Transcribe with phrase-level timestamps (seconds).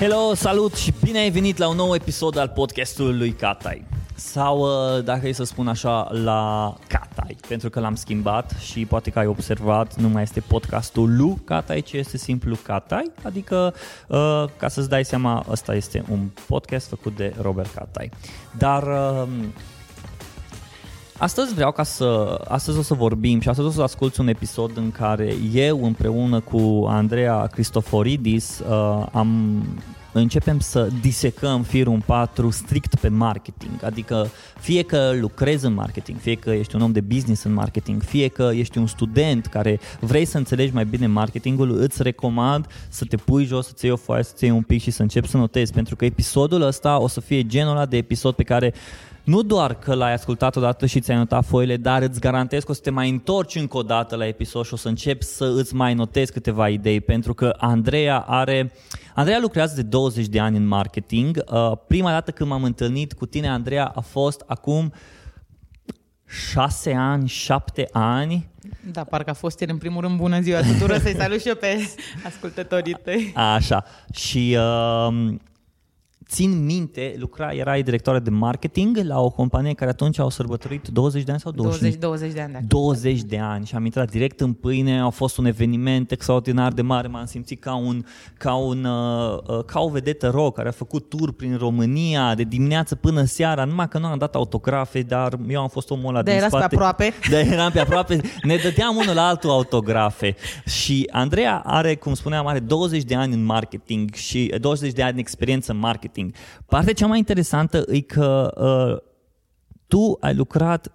[0.00, 3.84] Hello, salut și bine ai venit la un nou episod al podcastului lui Catai.
[4.14, 9.10] Sau, uh, dacă e să spun așa, la Catai, pentru că l-am schimbat și poate
[9.10, 13.74] că ai observat, nu mai este podcastul lui Catai, ci este simplu Catai, adică,
[14.08, 18.10] uh, ca să-ți dai seama, ăsta este un podcast făcut de Robert Catai.
[18.58, 19.28] Dar uh,
[21.18, 24.76] Astăzi vreau ca să, astăzi o să vorbim și astăzi o să asculti un episod
[24.76, 29.62] în care eu împreună cu Andreea Cristoforidis uh, am
[30.12, 34.30] începem să disecăm firul 4 strict pe marketing, adică
[34.60, 38.28] fie că lucrezi în marketing, fie că ești un om de business în marketing, fie
[38.28, 43.16] că ești un student care vrei să înțelegi mai bine marketingul, îți recomand să te
[43.16, 45.72] pui jos, să-ți iei o foaie, să-ți iei un pic și să începi să notezi,
[45.72, 48.74] pentru că episodul ăsta o să fie genul ăla de episod pe care
[49.26, 52.74] nu doar că l-ai ascultat odată și ți-ai notat foile, dar îți garantez că o
[52.74, 55.74] să te mai întorci încă o dată la episod și o să începi să îți
[55.74, 58.72] mai notezi câteva idei, pentru că Andreea are...
[59.14, 61.42] Andreea lucrează de 20 de ani în marketing.
[61.46, 64.92] Uh, prima dată când m-am întâlnit cu tine, Andreea, a fost acum
[66.26, 68.50] șase ani, șapte ani.
[68.92, 71.54] Da, parcă a fost el în primul rând bună ziua tuturor, să-i salut și eu
[71.54, 71.88] pe
[72.26, 73.32] ascultătorii tăi.
[73.34, 73.84] Așa.
[74.12, 75.34] Și uh,
[76.28, 81.22] țin minte, lucra, erai directoare de marketing la o companie care atunci au sărbătorit 20
[81.22, 81.80] de ani sau 20?
[81.80, 82.52] 20, 20 de ani.
[82.52, 86.72] De 20 de ani și am intrat direct în pâine, a fost un eveniment extraordinar
[86.72, 88.04] de mare, m-am simțit ca, un,
[88.36, 92.42] ca, un, uh, uh, ca o vedetă rock care a făcut tur prin România de
[92.42, 96.22] dimineață până seara, numai că nu am dat autografe, dar eu am fost omul ăla
[96.22, 96.66] de din spate.
[96.68, 97.12] pe aproape.
[97.30, 100.36] De eram pe aproape, ne dădeam unul la altul autografe
[100.66, 105.12] și Andreea are, cum spuneam, are 20 de ani în marketing și 20 de ani
[105.12, 106.34] în experiență în marketing marketing.
[106.66, 109.12] Partea cea mai interesantă e că uh,
[109.86, 110.92] tu ai lucrat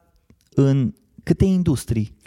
[0.50, 2.20] în câte industrii?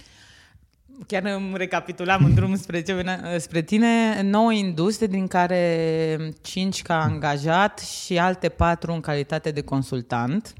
[1.06, 6.82] Chiar îmi recapitulam în drum spre, ce venea, spre tine, 9 industrie, din care 5
[6.82, 10.54] ca angajat și alte 4 în calitate de consultant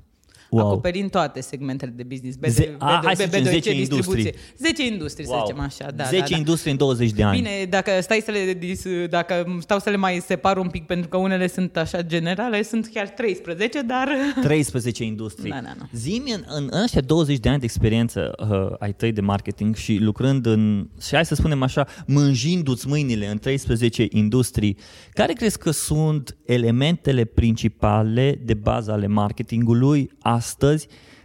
[0.55, 0.67] wow.
[0.67, 2.37] acoperind toate segmentele de business.
[2.37, 4.33] B, Ze- a, hai să zicem 10 industrii.
[4.59, 5.39] 10 industrii, wow.
[5.39, 5.91] să zicem așa.
[5.91, 6.37] Da, 10 da, da.
[6.37, 7.37] industrii în 20 de ani.
[7.37, 8.59] Bine, dacă, stai să le,
[9.07, 12.91] dacă stau să le mai separ un pic, pentru că unele sunt așa generale, sunt
[12.95, 14.09] chiar 13, dar...
[14.43, 15.51] 13 industrii.
[15.51, 15.85] Da, da, da.
[15.93, 19.75] Zi-mi în, în, în ăștia 20 de ani de experiență uh, ai tăi de marketing
[19.75, 24.77] și lucrând în, și hai să spunem așa, mânjindu-ți mâinile în 13 industrii,
[25.13, 30.44] care crezi că sunt elementele principale de bază ale marketingului astăzi,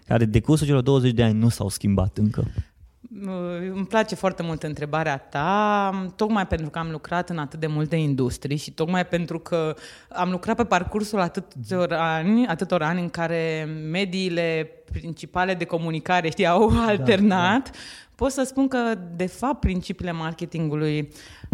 [0.08, 2.44] care de cursul celor 20 de ani nu s-au schimbat încă?
[3.74, 7.96] Îmi place foarte mult întrebarea ta, tocmai pentru că am lucrat în atât de multe
[7.96, 9.76] industrii și tocmai pentru că
[10.10, 16.48] am lucrat pe parcursul atâtor ani, atâtor ani în care mediile principale de comunicare știi,
[16.48, 17.78] au da, alternat, da, da.
[18.16, 21.49] pot să spun că, de fapt, principiile marketingului uh,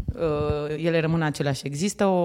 [0.78, 1.62] ele rămân aceleași.
[1.66, 2.20] Există o,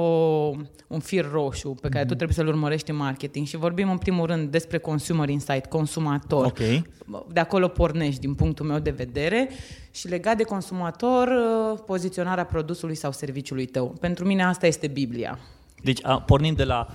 [0.87, 2.07] un fir roșu pe care mm-hmm.
[2.07, 2.17] tu mhm.
[2.17, 6.45] trebuie să-l urmărești în marketing și vorbim în primul rând despre consumer insight, consumator.
[6.45, 6.85] Okay.
[7.33, 9.49] De acolo pornești din punctul meu de vedere
[9.91, 13.95] și legat de consumator, uh, poziționarea produsului sau serviciului tău.
[14.01, 15.39] Pentru mine asta este Biblia.
[15.83, 16.89] Deci a, pornim de la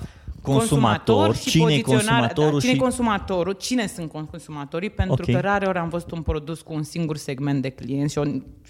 [0.45, 2.79] consumator, și cine e consumatorul da, cine și...
[2.79, 5.33] consumatorul, cine sunt consumatorii, pentru okay.
[5.33, 8.23] că rare ori am văzut un produs cu un singur segment de clienți și o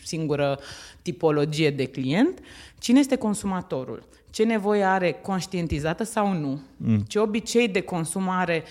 [0.03, 0.59] singură
[1.01, 2.39] tipologie de client.
[2.79, 4.07] Cine este consumatorul?
[4.29, 6.61] Ce nevoie are conștientizată sau nu?
[6.77, 6.99] Mm.
[7.07, 8.63] Ce obicei de consumare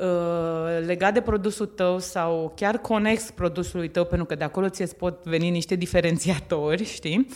[0.00, 4.96] Uh, legat de produsul tău sau chiar conex produsului tău, pentru că de acolo ți
[4.96, 7.26] pot veni niște diferențiatori, știi?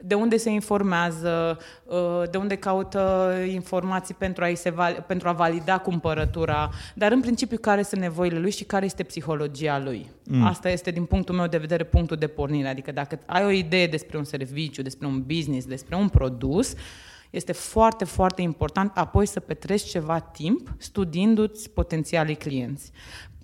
[0.00, 4.74] De unde se informează, uh, de unde caută informații pentru a, se
[5.06, 9.78] pentru a valida cumpărătura, dar în principiu care sunt nevoile lui și care este psihologia
[9.78, 10.10] lui.
[10.24, 10.44] Mm.
[10.44, 12.68] Asta este, din punctul meu de vedere, punctul de pornire.
[12.68, 16.78] Adică dacă ai o idee despre un serviciu, despre un business, despre un produs, uh,
[17.34, 22.90] este foarte, foarte important apoi să petreci ceva timp studiindu-ți potențialii clienți,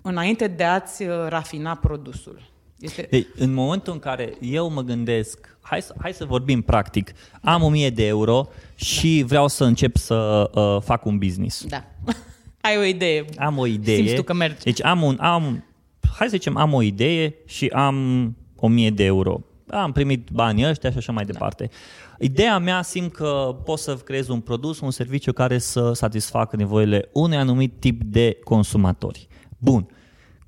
[0.01, 2.49] înainte de a-ți uh, rafina produsul.
[2.79, 3.07] Este...
[3.11, 7.11] Ei, în momentul în care eu mă gândesc, hai să, hai să vorbim practic,
[7.41, 9.25] am 1000 de euro și da.
[9.25, 11.65] vreau să încep să uh, fac un business.
[11.65, 11.83] Da.
[12.61, 13.25] Ai o idee.
[13.37, 13.95] Am o idee.
[13.95, 14.63] Simți tu că mergi.
[14.63, 15.65] Deci am un, am,
[16.17, 19.41] hai să zicem, am o idee și am 1000 de euro.
[19.67, 21.49] Am primit banii ăștia și așa mai da.
[22.21, 22.41] Departe.
[22.41, 27.09] Ideea mea simt că pot să creez un produs, un serviciu care să satisfacă nevoile
[27.13, 29.27] unui anumit tip de consumatori.
[29.57, 29.87] Bun.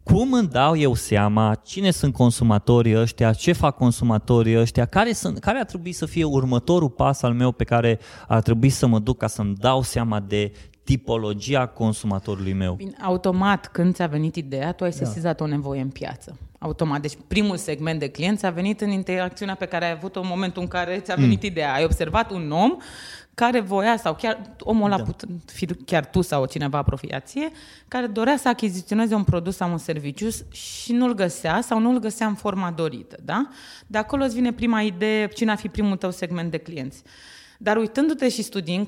[0.04, 5.40] Cum îmi dau eu seama cine sunt consumatorii ăștia, ce fac consumatorii ăștia, care, sunt,
[5.40, 9.00] care ar trebui să fie următorul pas al meu pe care ar trebui să mă
[9.00, 10.52] duc ca să-mi dau seama de
[10.84, 12.74] tipologia consumatorului meu.
[12.74, 15.06] Bine, automat, când ți-a venit ideea, tu ai da.
[15.06, 16.38] sesizat o nevoie în piață.
[16.60, 17.02] Automat.
[17.02, 20.62] Deci primul segment de clienți a venit în interacțiunea pe care ai avut-o în momentul
[20.62, 21.50] în care ți-a venit mm.
[21.50, 21.74] ideea.
[21.74, 22.78] Ai observat un om
[23.34, 25.04] care voia, sau chiar omul ăla da.
[25.04, 27.52] put fi chiar tu sau cineva apropiație,
[27.88, 32.28] care dorea să achiziționeze un produs sau un serviciu și nu-l găsea sau nu-l găsea
[32.28, 33.18] în forma dorită.
[33.24, 33.48] Da?
[33.88, 37.04] De acolo îți vine prima idee, cine ar fi primul tău segment de clienți.
[37.58, 38.88] Dar uitându-te și studiind,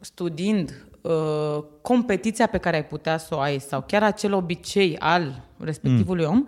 [0.00, 5.42] studiind uh, competiția pe care ai putea să o ai sau chiar acel obicei al
[5.58, 6.30] respectivului mm.
[6.30, 6.44] om,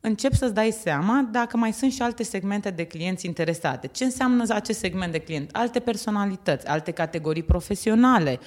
[0.00, 3.86] încep să-ți dai seama dacă mai sunt și alte segmente de clienți interesate.
[3.86, 5.50] Ce înseamnă acest segment de client?
[5.52, 8.38] Alte personalități, alte categorii profesionale,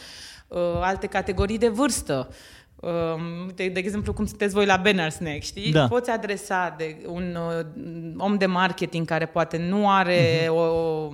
[0.47, 2.29] uh, alte categorii de vârstă.
[2.75, 5.71] Um, de, de exemplu, cum sunteți voi la Banner Snack, știi?
[5.71, 5.87] Da.
[5.87, 7.65] Poți adresa de un uh,
[8.17, 10.47] om de marketing care poate nu are uh-huh.
[10.47, 11.09] o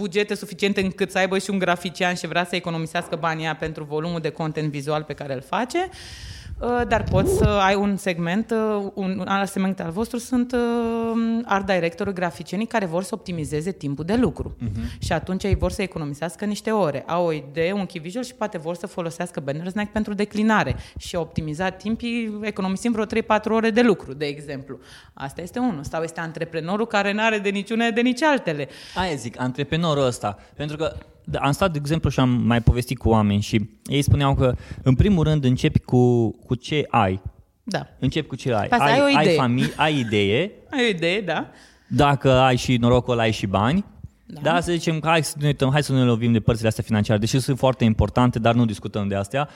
[0.00, 4.20] bugete suficiente încât să aibă și un grafician și vrea să economisească banii pentru volumul
[4.20, 5.78] de content vizual pe care îl face.
[5.78, 6.39] Uh, Uh,
[6.88, 11.66] dar poți să ai un segment, uh, un alt segment al vostru sunt uh, art
[11.66, 14.56] director graficienii care vor să optimizeze timpul de lucru.
[14.56, 14.98] Uh-huh.
[14.98, 17.04] Și atunci ei vor să economisească niște ore.
[17.06, 20.76] Au o idee, un key visual și poate vor să folosească banner snack pentru declinare
[20.98, 23.06] și optimiza timpii economisim vreo 3-4
[23.44, 24.78] ore de lucru, de exemplu.
[25.14, 25.84] Asta este unul.
[25.84, 28.68] Sau este antreprenorul care nu are de niciune de nici altele.
[28.94, 30.38] Aia zic, antreprenorul ăsta.
[30.54, 34.02] Pentru că da, am stat, de exemplu, și am mai povestit cu oameni și ei
[34.02, 37.22] spuneau că, în primul rând, începi cu, cu ce ai.
[37.62, 37.86] Da.
[37.98, 38.68] Începi cu ce ai.
[38.68, 39.30] Păi ai, ai, o idee.
[39.30, 40.50] ai, familie, ai idee.
[40.72, 41.50] ai o idee, da.
[41.88, 43.84] Dacă ai și norocul, ai și bani.
[44.26, 44.40] Da.
[44.40, 46.84] da, să zicem că hai să ne uităm, hai să ne lovim de părțile astea
[46.86, 49.48] financiare, deși sunt foarte importante, dar nu discutăm de astea.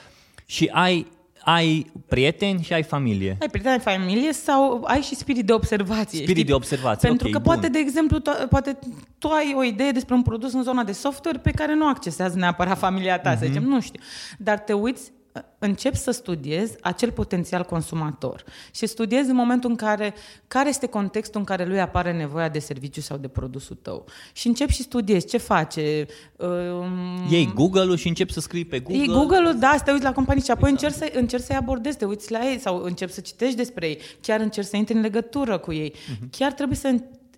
[0.47, 1.07] Și ai
[1.45, 3.37] ai prieteni și ai familie.
[3.41, 6.19] Ai prieteni, ai familie sau ai și spirit de observație.
[6.19, 6.45] Spirit știi?
[6.45, 7.53] de observație, Pentru okay, că bun.
[7.53, 8.79] poate, de exemplu, to- poate
[9.19, 12.39] tu ai o idee despre un produs în zona de software pe care nu accesează
[12.39, 13.39] neapărat familia ta, uh-huh.
[13.39, 13.53] să mhm.
[13.53, 14.01] zicem, nu știu.
[14.39, 15.13] Dar te uiți
[15.59, 18.45] încep să studiezi acel potențial consumator
[18.75, 20.15] și studiezi în momentul în care,
[20.49, 24.05] care este contextul în care lui apare nevoia de serviciu sau de produsul tău.
[24.33, 26.07] Și încep și studiezi ce face.
[26.37, 29.03] Um, Ei Google-ul și încep să scrii pe Google.
[29.03, 30.93] Ei Google-ul, da, să te uiți la companii și apoi exact.
[30.93, 33.99] încerci, să, încerci să-i abordezi, te uiți la ei sau începi să citești despre ei,
[34.21, 35.93] chiar încerci să intri în legătură cu ei.
[35.93, 36.31] Uh-huh.
[36.31, 36.89] Chiar trebuie să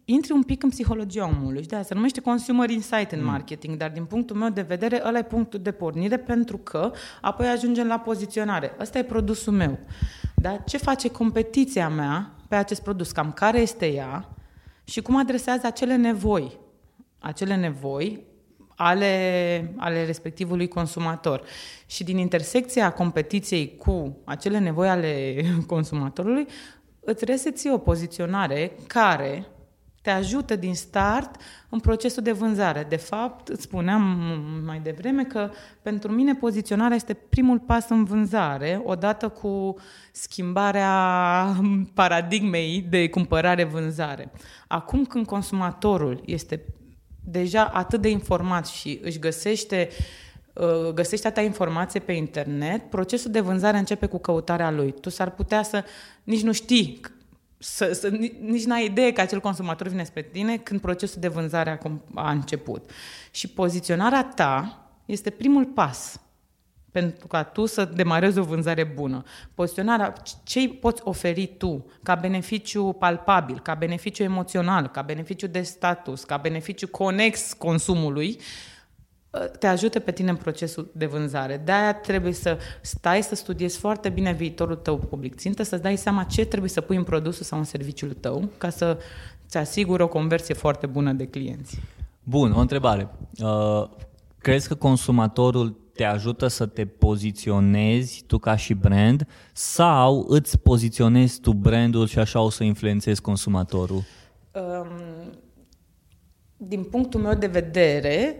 [0.08, 3.26] intri un pic în psihologia omului și de se numește consumer insight în mm.
[3.26, 7.46] marketing, dar din punctul meu de vedere ăla e punctul de pornire pentru că apoi
[7.46, 8.74] ajungem la poziționare.
[8.80, 9.78] Ăsta e produsul meu.
[10.34, 10.56] Da?
[10.56, 13.10] Ce face competiția mea pe acest produs?
[13.10, 14.28] Cam care este ea
[14.84, 16.58] și cum adresează acele nevoi.
[17.18, 18.24] Acele nevoi
[18.76, 21.42] ale, ale respectivului consumator.
[21.86, 26.46] Și din intersecția competiției cu acele nevoi ale consumatorului,
[27.00, 29.46] îți reseți o poziționare care
[30.06, 32.86] te ajută din start în procesul de vânzare.
[32.88, 34.02] De fapt, îți spuneam
[34.64, 35.50] mai devreme că
[35.82, 39.76] pentru mine poziționarea este primul pas în vânzare, odată cu
[40.12, 40.92] schimbarea
[41.94, 44.32] paradigmei de cumpărare-vânzare.
[44.68, 46.64] Acum când consumatorul este
[47.24, 49.88] deja atât de informat și își găsește
[50.52, 54.94] uh, găsești atâta informație pe internet, procesul de vânzare începe cu căutarea lui.
[55.00, 55.84] Tu s-ar putea să
[56.24, 57.00] nici nu știi
[57.58, 58.08] să, să,
[58.40, 62.30] nici n-ai idee că acel consumator vine spre tine când procesul de vânzare a, a
[62.30, 62.90] început.
[63.30, 66.20] Și poziționarea ta este primul pas
[66.90, 69.22] pentru ca tu să demarezi o vânzare bună.
[69.54, 70.12] Poziționarea,
[70.42, 76.36] ce poți oferi tu ca beneficiu palpabil, ca beneficiu emoțional, ca beneficiu de status, ca
[76.36, 78.40] beneficiu conex consumului,
[79.58, 81.62] te ajute pe tine în procesul de vânzare.
[81.64, 86.24] De-aia trebuie să stai să studiezi foarte bine viitorul tău public țintă, să-ți dai seama
[86.24, 88.98] ce trebuie să pui în produsul sau în serviciul tău ca să
[89.48, 91.80] ți asigură o conversie foarte bună de clienți.
[92.22, 93.08] Bun, o întrebare.
[93.42, 93.88] Uh,
[94.38, 101.40] crezi că consumatorul te ajută să te poziționezi tu ca și brand sau îți poziționezi
[101.40, 104.02] tu brandul și așa o să influențezi consumatorul?
[104.52, 104.88] Um,
[106.56, 108.36] din punctul meu de vedere,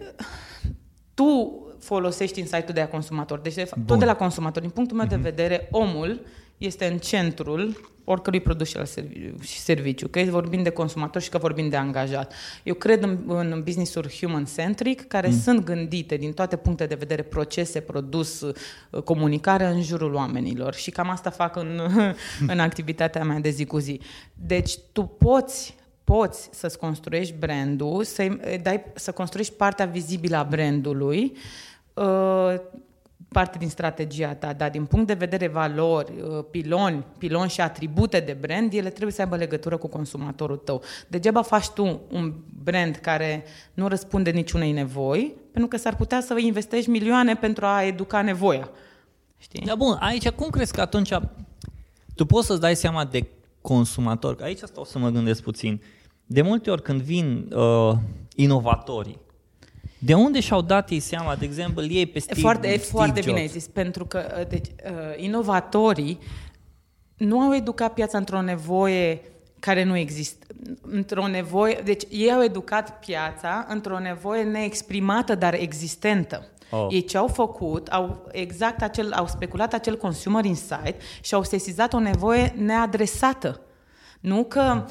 [1.17, 3.39] tu folosești insight-ul de la consumator.
[3.39, 4.61] Deci, de fapt, tot de la consumator.
[4.61, 5.09] Din punctul meu uh-huh.
[5.09, 5.23] de mhm.
[5.23, 6.21] vedere, omul
[6.57, 8.67] este în centrul oricărui produs
[9.41, 12.33] și serviciu, că vorbim de consumator și că vorbim de angajat.
[12.63, 15.39] Eu cred în, în business-uri human-centric, care mm.
[15.39, 18.45] sunt gândite din toate puncte de vedere, procese, produs,
[19.03, 20.73] comunicare în jurul oamenilor.
[20.73, 21.81] Și cam asta fac în,
[22.53, 23.99] în activitatea mea de zi cu zi.
[24.33, 25.75] Deci tu poți
[26.13, 28.27] poți să-ți construiești brandul, să,
[28.61, 31.33] dai, să construiești partea vizibilă a brandului,
[31.93, 32.55] uh,
[33.27, 38.19] parte din strategia ta, dar din punct de vedere valori, uh, piloni, piloni și atribute
[38.19, 40.81] de brand, ele trebuie să aibă legătură cu consumatorul tău.
[41.07, 42.33] Degeaba faci tu un
[42.63, 47.83] brand care nu răspunde niciunei nevoi, pentru că s-ar putea să investești milioane pentru a
[47.83, 48.69] educa nevoia.
[49.37, 49.65] Știi?
[49.65, 51.13] Da, bun, aici cum crezi că atunci
[52.15, 53.27] tu poți să-ți dai seama de
[53.61, 55.81] consumator, aici stau să mă gândesc puțin,
[56.27, 57.93] de multe ori când vin uh,
[58.35, 59.19] inovatorii,
[59.99, 63.35] de unde și-au dat ei seama, de exemplu, ei pe Steve, foarte, Steve foarte Jobs?
[63.35, 66.19] bine zis, pentru că uh, deci, uh, inovatorii
[67.17, 69.21] nu au educat piața într-o nevoie
[69.59, 70.45] care nu există.
[70.81, 76.47] Într-o nevoie, deci ei au educat piața într-o nevoie neexprimată, dar existentă.
[76.69, 76.87] Oh.
[76.89, 81.93] Ei ce au făcut, au exact acel, au speculat acel consumer insight și au sesizat
[81.93, 83.61] o nevoie neadresată.
[84.19, 84.85] Nu că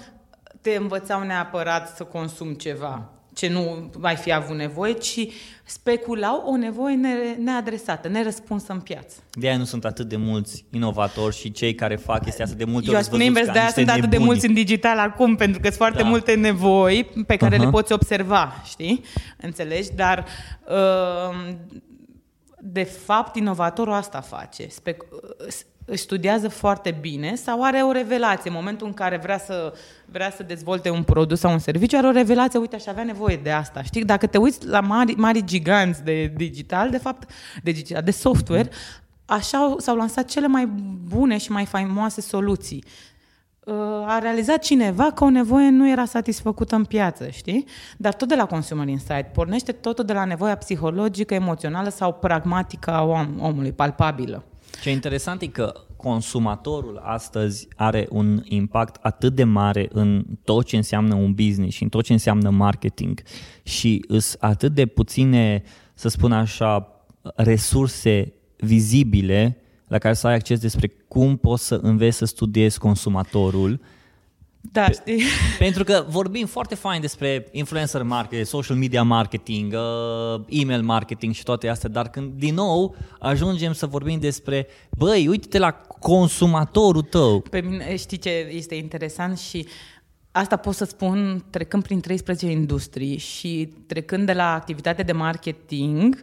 [0.69, 5.27] te învățau neapărat să consumi ceva ce nu mai fi avut nevoie, ci
[5.65, 6.99] speculau o nevoie
[7.39, 9.17] neadresată, nerăspunsă în piață.
[9.33, 12.65] De aia nu sunt atât de mulți inovatori și cei care fac chestia asta de
[12.65, 15.61] multe Eu ori spune invers, de aia sunt atât de mulți în digital acum, pentru
[15.61, 16.09] că sunt foarte da.
[16.09, 17.61] multe nevoi pe care uh-huh.
[17.61, 19.05] le poți observa, știi?
[19.37, 19.93] Înțelegi?
[19.95, 20.27] Dar
[20.69, 21.55] uh,
[22.59, 24.67] de fapt inovatorul asta face.
[24.67, 25.57] Spec- își
[25.95, 29.73] studiază foarte bine sau are o revelație în momentul în care vrea să,
[30.05, 33.37] vrea să dezvolte un produs sau un serviciu, are o revelație, uite, aș avea nevoie
[33.37, 33.83] de asta.
[33.83, 34.05] Știi?
[34.05, 37.31] Dacă te uiți la mari, mari giganți de digital, de fapt,
[37.63, 38.71] de, digital, de software,
[39.25, 40.67] așa s-au lansat cele mai
[41.09, 42.85] bune și mai faimoase soluții.
[43.65, 43.75] Uh,
[44.07, 47.65] a realizat cineva că o nevoie nu era satisfăcută în piață, știi?
[47.97, 49.27] Dar tot de la Consumer Insight.
[49.33, 54.45] Pornește totul de la nevoia psihologică, emoțională sau pragmatică a om, omului, palpabilă.
[54.83, 60.77] Ce interesant e că consumatorul astăzi are un impact atât de mare în tot ce
[60.77, 63.23] înseamnă un business și în tot ce înseamnă marketing
[63.63, 65.63] și sunt atât de puține,
[65.95, 66.89] să spun așa,
[67.35, 73.81] resurse vizibile la care să ai acces despre cum poți să înveți să studiezi consumatorul
[74.73, 75.23] da, știi?
[75.59, 81.43] Pentru că vorbim foarte fain despre influencer marketing, social media marketing, uh, email marketing și
[81.43, 87.41] toate astea, dar când din nou ajungem să vorbim despre, băi, uite-te la consumatorul tău.
[87.41, 89.67] Pe mine, știi ce este interesant și
[90.37, 96.23] Asta pot să spun trecând prin 13 industrii și trecând de la activitate de marketing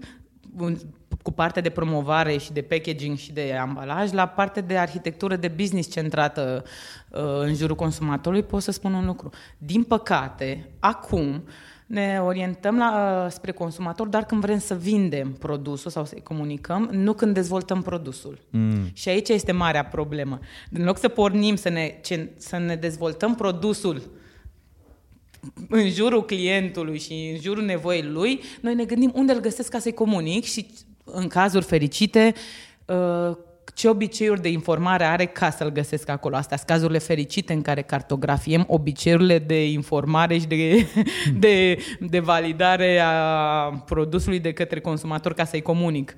[1.24, 5.48] cu partea de promovare și de packaging și de ambalaj la partea de arhitectură de
[5.48, 6.64] business centrată
[7.10, 9.30] uh, în jurul consumatorului, pot să spun un lucru.
[9.58, 11.44] Din păcate, acum
[11.86, 16.90] ne orientăm la, uh, spre consumator doar când vrem să vindem produsul sau să-i comunicăm,
[16.92, 18.40] nu când dezvoltăm produsul.
[18.50, 18.90] Mm.
[18.94, 20.40] Și aici este marea problemă.
[20.72, 24.02] În loc să pornim să ne, ce, să ne dezvoltăm produsul
[25.70, 29.80] în jurul clientului și în jurul nevoii lui, noi ne gândim unde îl găsesc ca
[29.80, 30.68] să-i comunic și
[31.04, 32.34] în cazuri fericite,
[32.86, 33.38] uh,
[33.74, 36.36] ce obiceiuri de informare are ca să-l găsesc acolo.
[36.36, 40.88] Astea sunt cazurile fericite în care cartografiem obiceiurile de informare și de,
[41.40, 46.16] de, de validare a produsului de către consumator ca să-i comunic.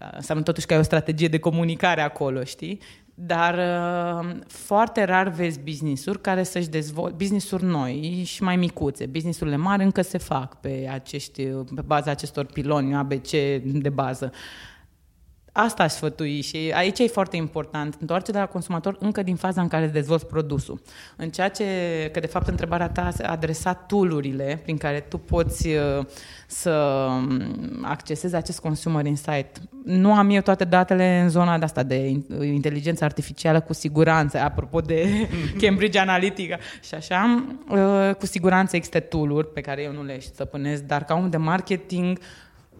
[0.00, 2.80] Uh, înseamnă totuși că ai o strategie de comunicare acolo, știi?
[3.22, 9.06] Dar uh, foarte rar vezi business-uri care să-și dezvolte, business-uri noi și mai micuțe.
[9.06, 11.42] Business-urile mari încă se fac pe, acești,
[11.74, 13.30] pe baza acestor piloni ABC
[13.62, 14.32] de bază.
[15.52, 17.96] Asta aș sfătui și aici e foarte important.
[18.00, 20.80] Întoarce de la consumator încă din faza în care dezvolți produsul.
[21.16, 21.64] În ceea ce,
[22.12, 24.08] că de fapt întrebarea ta a adresat tool
[24.62, 26.04] prin care tu poți uh,
[26.46, 27.42] să um,
[27.82, 29.60] accesezi acest consumer insight.
[29.84, 34.80] Nu am eu toate datele în zona de asta de inteligență artificială cu siguranță, apropo
[34.80, 35.28] de
[35.60, 40.82] Cambridge Analytica și așa, uh, cu siguranță există tool pe care eu nu le stăpânesc,
[40.82, 42.18] dar ca om de marketing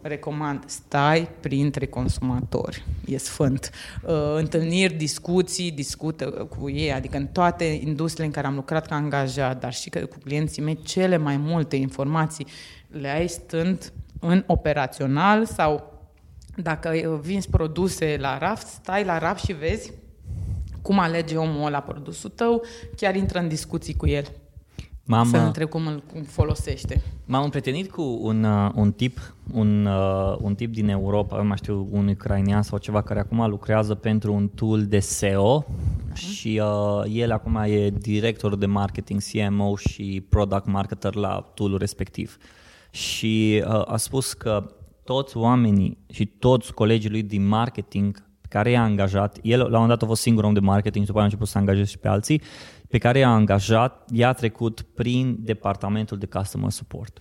[0.03, 3.71] recomand, stai printre consumatori, e sfânt.
[4.03, 8.95] Uh, întâlniri, discuții, discută cu ei, adică în toate industriile în care am lucrat ca
[8.95, 12.47] angajat, dar și cu clienții mei, cele mai multe informații
[12.89, 16.01] le ai stând în operațional sau
[16.57, 19.93] dacă vinzi produse la raft, stai la raft și vezi
[20.83, 22.63] cum alege omul ăla produsul tău,
[22.97, 24.25] chiar intră în discuții cu el.
[25.11, 27.03] M-am, să întreb cum îl cum folosește.
[27.25, 31.57] M-am împrietenit cu un, uh, un tip, un, uh, un tip din Europa, nu mai
[31.57, 36.15] știu, un ucrainian sau ceva, care acum lucrează pentru un tool de SEO uh-huh.
[36.15, 42.37] și uh, el acum e director de marketing, CMO și product marketer la tool respectiv.
[42.91, 44.75] Și uh, a spus că
[45.05, 49.89] toți oamenii și toți colegii lui din marketing care i-a angajat, el la un moment
[49.89, 52.09] dat a fost singur om de marketing, după aia a început să angajeze și pe
[52.09, 52.43] alții,
[52.91, 57.21] pe care i-a angajat, i-a trecut prin departamentul de customer support.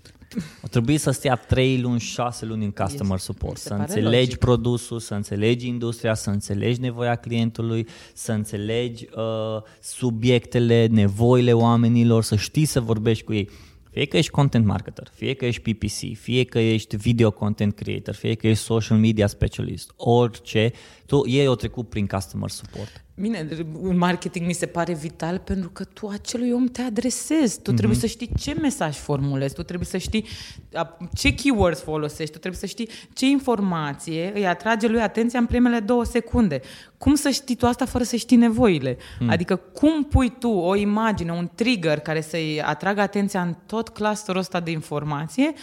[0.63, 3.69] O trebuie să stea 3 luni, 6 luni în customer Este- support, mi se să
[3.69, 4.37] pare înțelegi logic.
[4.37, 12.35] produsul, să înțelegi industria, să înțelegi nevoia clientului, să înțelegi uh, subiectele, nevoile oamenilor, să
[12.35, 13.49] știi să vorbești cu ei.
[13.91, 18.13] Fie că ești content marketer, fie că ești PPC, fie că ești video content creator,
[18.13, 20.71] fie că ești social media specialist, orice,
[21.05, 23.03] tu ei au trecut prin customer support.
[23.19, 23.47] Bine,
[23.81, 27.61] în marketing mi se pare vital pentru că tu acelui om te adresezi.
[27.61, 30.25] Tu trebuie să știi ce mesaj formulezi, tu trebuie să știi
[30.73, 35.45] a, ce keywords folosești, tu trebuie să știi ce informație îi atrage lui atenția în
[35.45, 36.61] primele două secunde.
[36.97, 38.97] Cum să știi tu asta fără să știi nevoile?
[39.27, 44.39] Adică cum pui tu o imagine, un trigger care să-i atragă atenția în tot clusterul
[44.39, 45.53] ăsta de informație,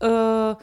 [0.00, 0.56] uh,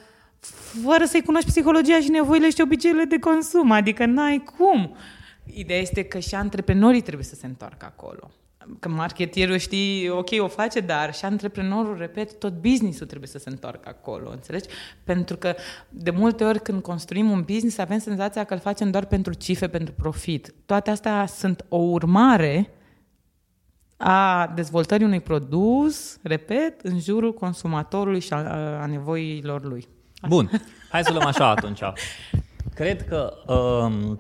[0.83, 3.71] fără să-i cunoști psihologia și nevoile și obiceiurile de consum.
[3.71, 4.95] Adică n-ai cum.
[5.53, 8.31] Ideea este că și antreprenorii trebuie să se întoarcă acolo.
[8.79, 13.49] Că marketerul, știi, ok, o face, dar și antreprenorul, repet, tot businessul trebuie să se
[13.49, 14.67] întoarcă acolo, înțelegi?
[15.03, 15.55] Pentru că
[15.89, 19.67] de multe ori când construim un business avem senzația că îl facem doar pentru cifre,
[19.67, 20.53] pentru profit.
[20.65, 22.69] Toate astea sunt o urmare
[23.97, 28.37] a dezvoltării unui produs, repet, în jurul consumatorului și a,
[28.81, 29.87] a nevoilor lui.
[30.27, 30.49] Bun,
[30.91, 31.81] hai să luăm așa atunci.
[32.73, 34.19] Cred că um,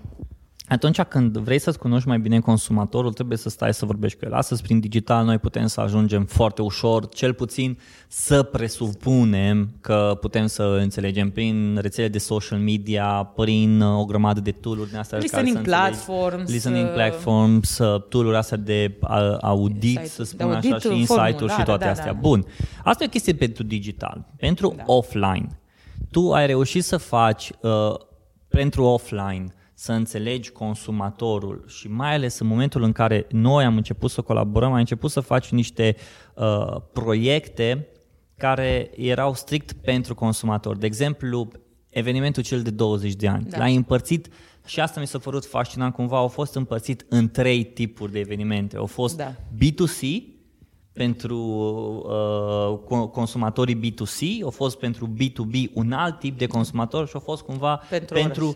[0.67, 4.33] atunci când vrei să-ți cunoști mai bine consumatorul, trebuie să stai să vorbești cu el.
[4.33, 10.45] Astăzi, prin digital, noi putem să ajungem foarte ușor, cel puțin să presupunem că putem
[10.47, 15.17] să înțelegem prin rețele de social media, prin uh, o grămadă de tool-uri din astea.
[15.17, 20.09] Listening care să înțelegi- platforms, Listening uh, platforms, uh, tool-uri astea de uh, audit, Insight-
[20.11, 22.13] să de spun așa, audit, și insight-uri și formulare, toate da, astea.
[22.13, 22.19] da.
[22.19, 22.45] Bun.
[22.83, 24.25] Asta e o chestie pentru digital.
[24.37, 24.83] Pentru Da.
[24.85, 25.59] offline,
[26.11, 27.93] tu ai reușit să faci uh,
[28.47, 29.45] pentru offline
[29.77, 34.71] să înțelegi consumatorul și mai ales în momentul în care noi am început să colaborăm,
[34.71, 35.95] am început să faci niște
[36.35, 37.87] uh, proiecte
[38.37, 40.77] care erau strict pentru consumator.
[40.77, 41.47] De exemplu,
[41.89, 43.45] evenimentul cel de 20 de ani.
[43.49, 43.57] Da.
[43.57, 44.27] L-ai împărțit
[44.65, 48.77] și asta mi s-a părut fascinant cumva, au fost împărțit în trei tipuri de evenimente.
[48.77, 49.35] Au fost Da.
[49.35, 50.33] B2C,
[50.93, 57.11] pentru uh, co- consumatorii B2C, au fost pentru B2B un alt tip de consumator și
[57.15, 58.55] au fost cumva Pentru pentru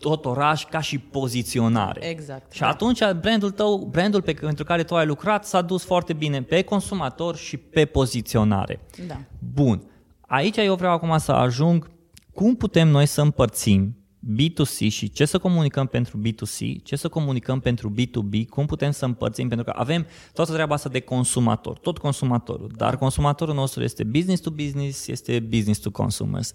[0.00, 2.08] tot oraș ca și poziționare.
[2.08, 2.68] Exact, Și da.
[2.68, 6.62] atunci brandul tău, brandul pe, pentru care tu ai lucrat s-a dus foarte bine pe
[6.62, 8.80] consumator și pe poziționare.
[9.06, 9.20] Da.
[9.54, 9.82] Bun.
[10.20, 11.90] Aici eu vreau acum să ajung
[12.34, 13.96] cum putem noi să împărțim
[14.26, 19.04] B2C și ce să comunicăm pentru B2C, ce să comunicăm pentru B2B, cum putem să
[19.04, 24.04] împărțim, pentru că avem toată treaba asta de consumator, tot consumatorul, dar consumatorul nostru este
[24.04, 26.54] business to business, este business to consumers.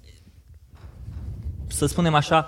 [1.68, 2.48] Să spunem așa,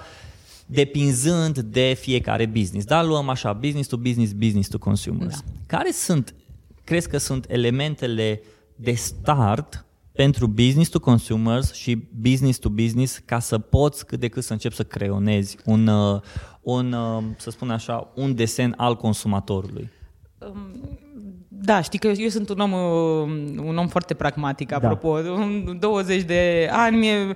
[0.68, 2.86] depinzând de fiecare business.
[2.86, 5.42] Da, luăm așa, business to business, business to consumers.
[5.42, 5.52] Da.
[5.66, 6.36] Care sunt,
[6.84, 8.42] crezi că sunt elementele
[8.76, 14.28] de start pentru business to consumers și business to business ca să poți cât de
[14.28, 16.22] cât să începi să creionezi un, uh,
[16.62, 19.90] un uh, să spun așa, un desen al consumatorului.
[21.62, 25.10] Da, știi că eu sunt un om, uh, un om foarte pragmatic, apropo.
[25.10, 27.34] În 20 de ani, mie,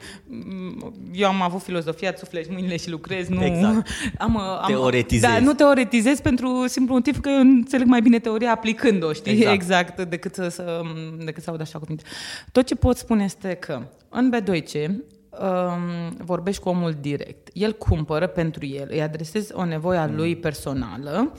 [1.13, 3.27] eu am avut filozofia, sufleci mâinile și lucrez.
[3.27, 3.87] Nu, Exact.
[4.17, 5.33] am, uh, am, Teoretizezi.
[5.33, 9.31] Da, nu teoretizez pentru simplu motiv că eu înțeleg mai bine teoria aplicând-o, știi?
[9.31, 9.53] Exact.
[9.53, 10.81] exact decât, să, să,
[11.25, 12.03] decât să aud așa cuvinte.
[12.51, 17.49] Tot ce pot spune este că în B2C um, vorbești cu omul direct.
[17.53, 21.33] El cumpără pentru el, îi adresezi o nevoie a lui personală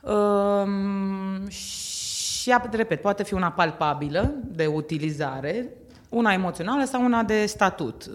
[0.00, 1.89] um, și,
[2.52, 5.68] ap- repet, poate fi una palpabilă de utilizare,
[6.08, 8.10] una emoțională sau una de statut.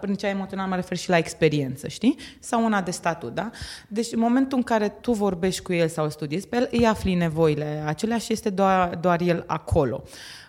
[0.00, 2.16] Prin cea emoțională mă refer și la experiență, știi?
[2.38, 3.50] Sau una de statut, da?
[3.88, 6.86] Deci în momentul în care tu vorbești cu el sau îl studiezi pe el, îi
[6.86, 10.02] afli nevoile acelea și este doar, doar el acolo.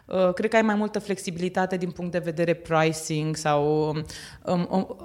[0.05, 3.87] Uh, Cred că ai mai multă flexibilitate din punct de vedere pricing sau
[4.45, 4.97] um, um,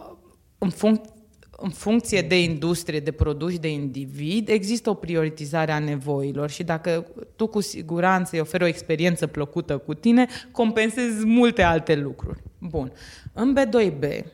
[0.58, 1.21] în func-
[1.62, 7.06] în funcție de industrie, de produs, de individ, există o prioritizare a nevoilor și dacă
[7.36, 12.42] tu cu siguranță îi oferi o experiență plăcută cu tine, compensezi multe alte lucruri.
[12.58, 12.92] Bun.
[13.32, 14.24] În B2B,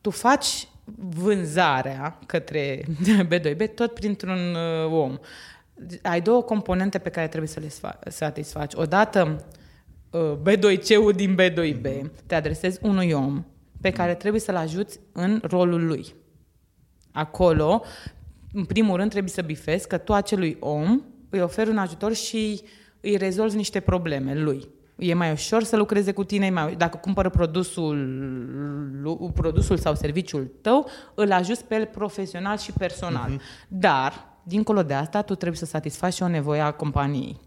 [0.00, 2.84] tu faci vânzarea către
[3.30, 4.54] B2B tot printr-un
[4.84, 5.18] uh, om.
[6.02, 8.72] Ai două componente pe care trebuie să le sfa- satisfaci.
[8.74, 9.44] Odată,
[10.10, 12.10] uh, B2C-ul din B2B.
[12.26, 13.44] Te adresezi unui om
[13.84, 16.14] pe care trebuie să-l ajuți în rolul lui.
[17.12, 17.82] Acolo,
[18.52, 22.62] în primul rând, trebuie să bifezi că tu acelui om îi oferi un ajutor și
[23.00, 24.68] îi rezolvi niște probleme lui.
[24.96, 27.96] E mai ușor să lucreze cu tine, e mai, dacă cumpără produsul,
[29.34, 33.30] produsul sau serviciul tău, îl ajuți pe el profesional și personal.
[33.30, 33.68] Uh-huh.
[33.68, 37.40] Dar dincolo de asta, tu trebuie să satisfaci și o nevoie a companiei.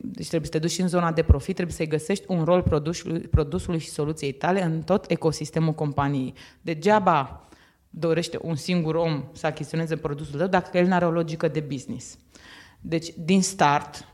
[0.00, 3.20] Deci trebuie să te duci în zona de profit, trebuie să-i găsești un rol produsului,
[3.20, 6.34] produsului și soluției tale în tot ecosistemul companiei.
[6.60, 7.48] Degeaba
[7.90, 11.60] dorește un singur om să achiziționeze produsul tău dacă el nu are o logică de
[11.60, 12.18] business.
[12.80, 14.08] Deci, din start,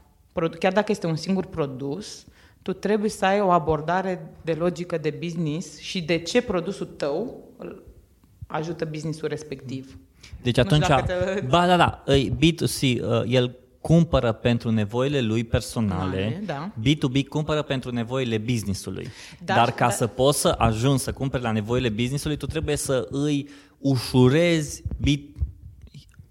[0.58, 2.26] chiar dacă este un singur produs,
[2.62, 7.44] tu trebuie să ai o abordare de logică de business și de ce produsul tău
[8.46, 9.98] ajută businessul respectiv.
[10.42, 11.42] Deci atunci, te...
[11.48, 16.72] ba da, da, B2C, uh, el cumpără pentru nevoile lui personale, da.
[16.80, 19.08] B2B cumpără pentru nevoile businessului.
[19.44, 19.92] Da, Dar ca da.
[19.92, 24.82] să poți să ajungi să cumperi la nevoile businessului, tu trebuie să îi ușurezi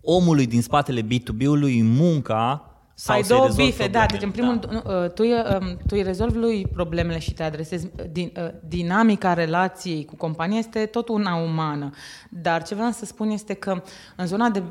[0.01, 2.68] omului din spatele B2B-ului munca
[3.01, 4.05] sau Ai două bife, da.
[4.05, 4.69] Deci, în primul da.
[4.71, 7.87] rând, tu, um, tu îi rezolvi lui problemele și te adresezi.
[8.11, 11.89] Din, uh, dinamica relației cu compania este tot una umană.
[12.29, 13.83] Dar ce vreau să spun este că
[14.15, 14.63] în zona de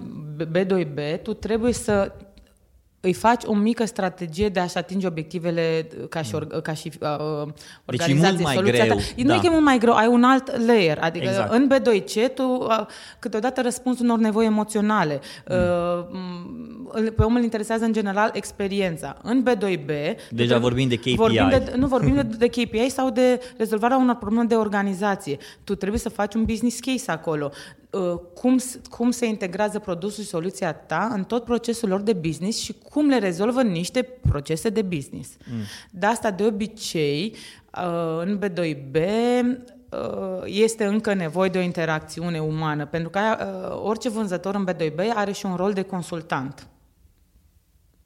[0.44, 2.12] B2B, tu trebuie să
[3.00, 7.08] îi faci o mică strategie de a-și atinge obiectivele ca și, or, ca și uh,
[7.84, 7.96] organizație.
[7.96, 8.96] Deci e mult mai Soluția greu.
[8.96, 9.02] Ta.
[9.16, 9.34] Nu da.
[9.34, 10.98] e că e mult mai greu, ai un alt layer.
[11.00, 11.52] Adică exact.
[11.52, 12.86] în B2C tu uh,
[13.18, 15.20] câteodată răspunzi unor nevoi emoționale.
[15.48, 15.56] Mm.
[15.56, 19.16] Uh, pe om îl interesează în general experiența.
[19.22, 19.90] În B2B...
[20.30, 21.14] Deja vorbim de KPI.
[21.14, 25.36] Vorbim de, nu vorbim de, de KPI sau de rezolvarea unor probleme de organizație.
[25.64, 27.50] Tu trebuie să faci un business case acolo.
[27.90, 28.58] Uh, cum,
[28.90, 33.08] cum se integrează produsul și soluția ta în tot procesul lor de business și cum
[33.08, 35.30] le rezolvă niște procese de business.
[35.50, 35.62] Mm.
[35.90, 37.34] De asta, de obicei,
[37.74, 43.20] uh, în B2B uh, este încă nevoie de o interacțiune umană, pentru că
[43.82, 46.68] orice vânzător în B2B are și un rol de consultant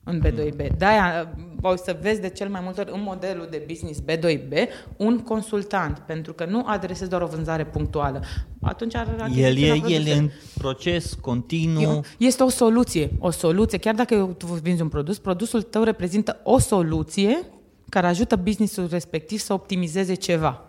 [0.04, 0.76] în B2B.
[0.78, 4.52] De-aia o să vezi de cel mai multe ori în modelul de business B2B
[4.96, 8.22] un consultant, pentru că nu adresezi doar o vânzare punctuală.
[8.60, 12.04] Atunci ar El e, el e în proces continuu.
[12.18, 13.78] Este o soluție, o soluție.
[13.78, 17.38] Chiar dacă tu vinzi un produs, produsul tău reprezintă o soluție
[17.88, 20.64] care ajută businessul respectiv să optimizeze ceva.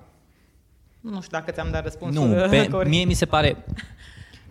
[1.00, 2.28] Nu știu dacă ți-am dat răspunsul.
[2.28, 3.66] Nu, pe, mie mi se pare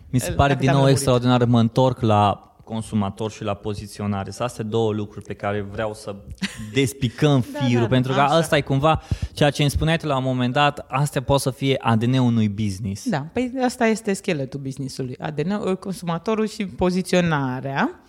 [0.09, 1.45] mi se pare din nou extraordinar.
[1.45, 4.31] Mă întorc la consumator și la poziționare.
[4.31, 6.15] Sunt astea două lucruri pe care vreau să
[6.73, 8.33] despicăm firul, da, da, pentru că așa.
[8.33, 9.01] asta e cumva
[9.33, 13.09] ceea ce îmi spuneai la un moment dat, astea pot să fie ADN-ul unui business.
[13.09, 18.03] Da, păi asta este scheletul businessului, ADN, consumatorul și poziționarea,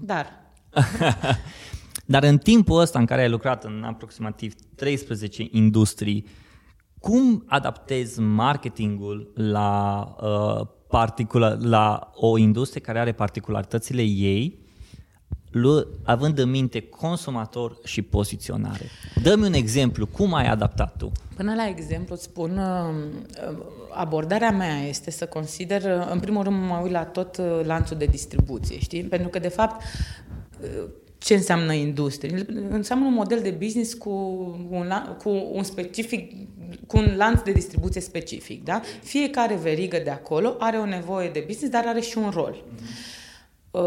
[0.00, 0.26] dar...
[2.04, 6.26] dar în timpul ăsta în care ai lucrat în aproximativ 13 industrii,
[6.98, 14.60] cum adaptezi marketingul la uh, particular, la o industrie care are particularitățile ei,
[16.02, 18.84] având în minte consumator și poziționare.
[19.22, 21.12] Dă-mi un exemplu, cum ai adaptat tu?
[21.36, 23.58] Până la exemplu îți spun, uh,
[23.90, 27.96] abordarea mea este să consider, uh, în primul rând mă uit la tot uh, lanțul
[27.96, 29.02] de distribuție, știi?
[29.02, 29.82] Pentru că de fapt
[31.22, 32.44] ce înseamnă industrie?
[32.70, 34.10] Înseamnă un model de business cu
[34.70, 36.32] un, cu un specific
[36.86, 38.64] cu un lanț de distribuție specific.
[38.64, 38.80] Da?
[39.02, 42.64] Fiecare verigă de acolo are o nevoie de business, dar are și un rol.
[43.70, 43.80] Uh,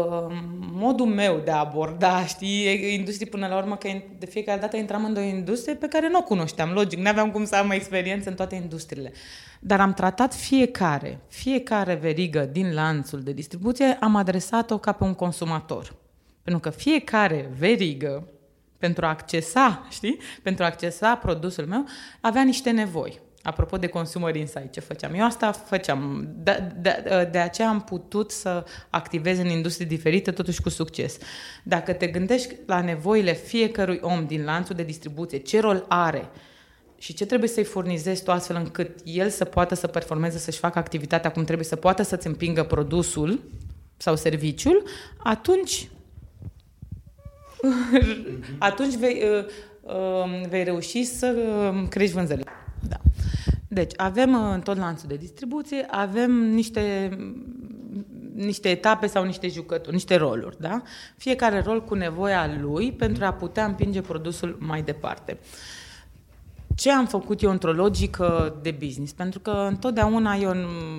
[0.72, 5.04] modul meu de a aborda, știi, industrie până la urmă, că de fiecare dată intram
[5.04, 8.28] în o industrie pe care nu o cunoșteam, logic, nu aveam cum să am experiență
[8.28, 9.12] în toate industriile.
[9.60, 15.14] Dar am tratat fiecare, fiecare verigă din lanțul de distribuție, am adresat-o ca pe un
[15.14, 15.94] consumator.
[16.46, 18.28] Pentru că fiecare verigă
[18.78, 21.84] pentru a accesa, știi, pentru a accesa produsul meu,
[22.20, 23.20] avea niște nevoi.
[23.42, 25.14] Apropo de consumer insight, ce făceam?
[25.14, 26.28] Eu asta făceam.
[26.36, 31.18] De, de, de aceea am putut să activez în industrie diferite, totuși cu succes.
[31.62, 36.28] Dacă te gândești la nevoile fiecărui om din lanțul de distribuție, ce rol are
[36.98, 40.78] și ce trebuie să-i furnizezi tu astfel încât el să poată să performeze, să-și facă
[40.78, 43.42] activitatea cum trebuie, să poată să-ți împingă produsul
[43.96, 44.82] sau serviciul,
[45.18, 45.88] atunci
[48.58, 49.44] atunci vei, uh,
[49.80, 52.50] uh, vei reuși să uh, crești vânzările.
[52.88, 52.96] Da.
[53.68, 57.16] Deci, avem în tot lanțul de distribuție, avem niște,
[58.34, 60.82] niște etape sau niște jucături, niște roluri, da?
[61.16, 65.38] Fiecare rol cu nevoia lui pentru a putea împinge produsul mai departe.
[65.40, 65.85] Uh,
[66.76, 69.12] ce am făcut eu într-o logică de business?
[69.12, 70.54] Pentru că întotdeauna eu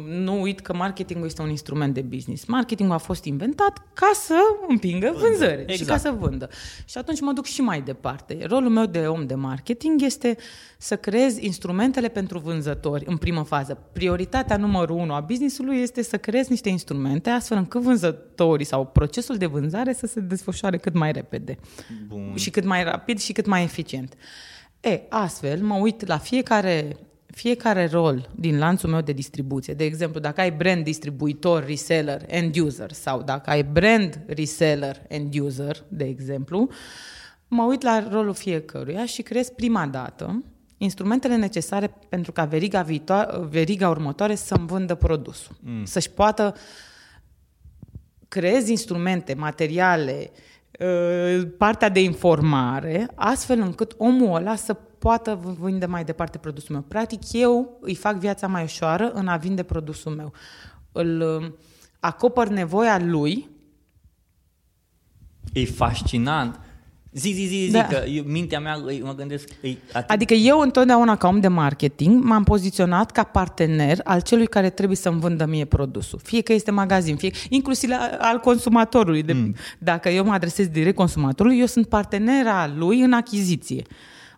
[0.07, 2.45] nu uit că marketingul este un instrument de business.
[2.45, 4.35] Marketingul a fost inventat ca să
[4.67, 5.79] împingă vânzări exact.
[5.79, 6.49] și ca să vândă.
[6.85, 8.37] Și atunci mă duc și mai departe.
[8.47, 10.37] Rolul meu de om de marketing este
[10.77, 13.77] să creez instrumentele pentru vânzători în primă fază.
[13.93, 19.35] Prioritatea numărul unu a businessului este să creez niște instrumente astfel încât vânzătorii sau procesul
[19.35, 21.57] de vânzare să se desfășoare cât mai repede
[22.07, 22.33] Bun.
[22.35, 24.13] și cât mai rapid și cât mai eficient.
[24.87, 30.19] E, astfel mă uit la fiecare fiecare rol din lanțul meu de distribuție, de exemplu,
[30.19, 36.03] dacă ai brand distribuitor, reseller, end user sau dacă ai brand reseller, end user, de
[36.03, 36.69] exemplu,
[37.47, 40.43] mă uit la rolul fiecăruia și creez prima dată
[40.77, 45.55] instrumentele necesare pentru ca veriga, viitoare, veriga următoare să-mi vândă produsul.
[45.59, 45.85] Mm.
[45.85, 46.55] Să-și poată
[48.27, 50.37] creez instrumente, materiale, uh,
[51.57, 56.83] partea de informare, astfel încât omul ăla să poată vinde mai departe produsul meu.
[56.87, 60.33] Practic, eu îi fac viața mai ușoară în a vinde produsul meu.
[60.91, 61.51] Îl uh,
[61.99, 63.49] acopăr nevoia lui.
[65.53, 66.59] E fascinant
[67.17, 67.83] Zi, zi, zi, zi, da.
[67.83, 69.49] că eu, mintea mea, mă gândesc...
[69.61, 70.09] E atât...
[70.09, 74.97] Adică eu întotdeauna ca om de marketing m-am poziționat ca partener al celui care trebuie
[74.97, 76.19] să-mi vândă mie produsul.
[76.23, 79.23] Fie că este magazin, fie inclusiv la, al consumatorului.
[79.23, 79.55] De, mm.
[79.77, 83.83] Dacă eu mă adresez direct consumatorului, eu sunt partenera lui în achiziție.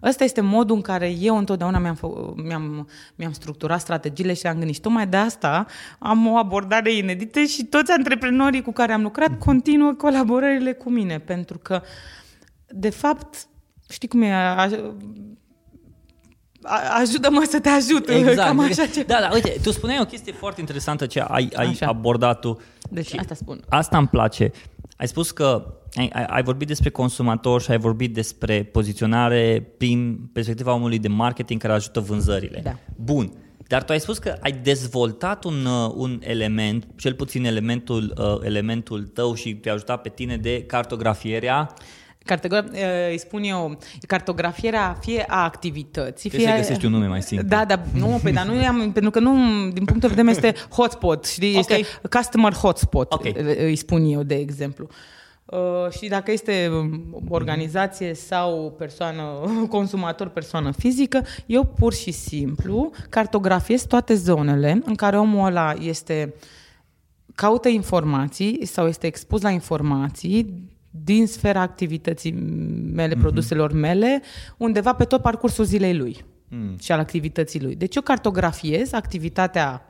[0.03, 1.97] Ăsta este modul în care eu întotdeauna mi-am,
[2.43, 4.75] mi-am, mi-am structurat strategiile și am gândit.
[4.75, 5.65] Și tocmai de asta
[5.99, 11.19] am o abordare inedită și toți antreprenorii cu care am lucrat continuă colaborările cu mine,
[11.19, 11.87] pentru că uh,
[12.71, 13.47] de fapt,
[13.89, 14.69] știi cum e, a,
[16.99, 18.09] ajută-mă să te ajut.
[18.09, 18.37] Exact.
[18.37, 19.03] Cam așa ce...
[19.03, 22.59] Da, da, uite, tu spuneai o chestie foarte interesantă ce ai, ai abordat tu.
[22.89, 23.63] Deci asta spun.
[23.69, 24.51] Asta îmi place.
[24.97, 30.29] Ai spus că ai, ai, ai vorbit despre consumator și ai vorbit despre poziționare prin
[30.33, 32.59] perspectiva omului de marketing care ajută vânzările.
[32.63, 32.77] Da.
[32.95, 33.31] Bun.
[33.67, 38.45] Dar tu ai spus că ai dezvoltat un, uh, un element, cel puțin elementul, uh,
[38.45, 41.73] elementul tău și te-a ajutat pe tine de cartografierea
[42.33, 46.39] Cartogra- îi spun eu, cartografierea fie a activității, fie...
[46.39, 47.47] să găsești un nume mai simplu.
[47.47, 49.33] Da, dar nu, pe, dar nu am, pentru că nu,
[49.71, 51.79] din punct de vedere este hotspot, știi, okay.
[51.79, 53.35] este customer hotspot, okay.
[53.57, 54.87] îi spun eu, de exemplu.
[55.45, 56.71] Uh, și dacă este
[57.29, 59.23] organizație sau persoană,
[59.69, 66.33] consumator, persoană fizică, eu pur și simplu cartografiez toate zonele în care omul ăla este
[67.35, 73.19] caută informații sau este expus la informații din sfera activității mele, mm-hmm.
[73.19, 74.21] produselor mele,
[74.57, 76.77] undeva pe tot parcursul zilei lui mm.
[76.79, 77.75] și al activității lui.
[77.75, 79.83] Deci eu cartografiez activitatea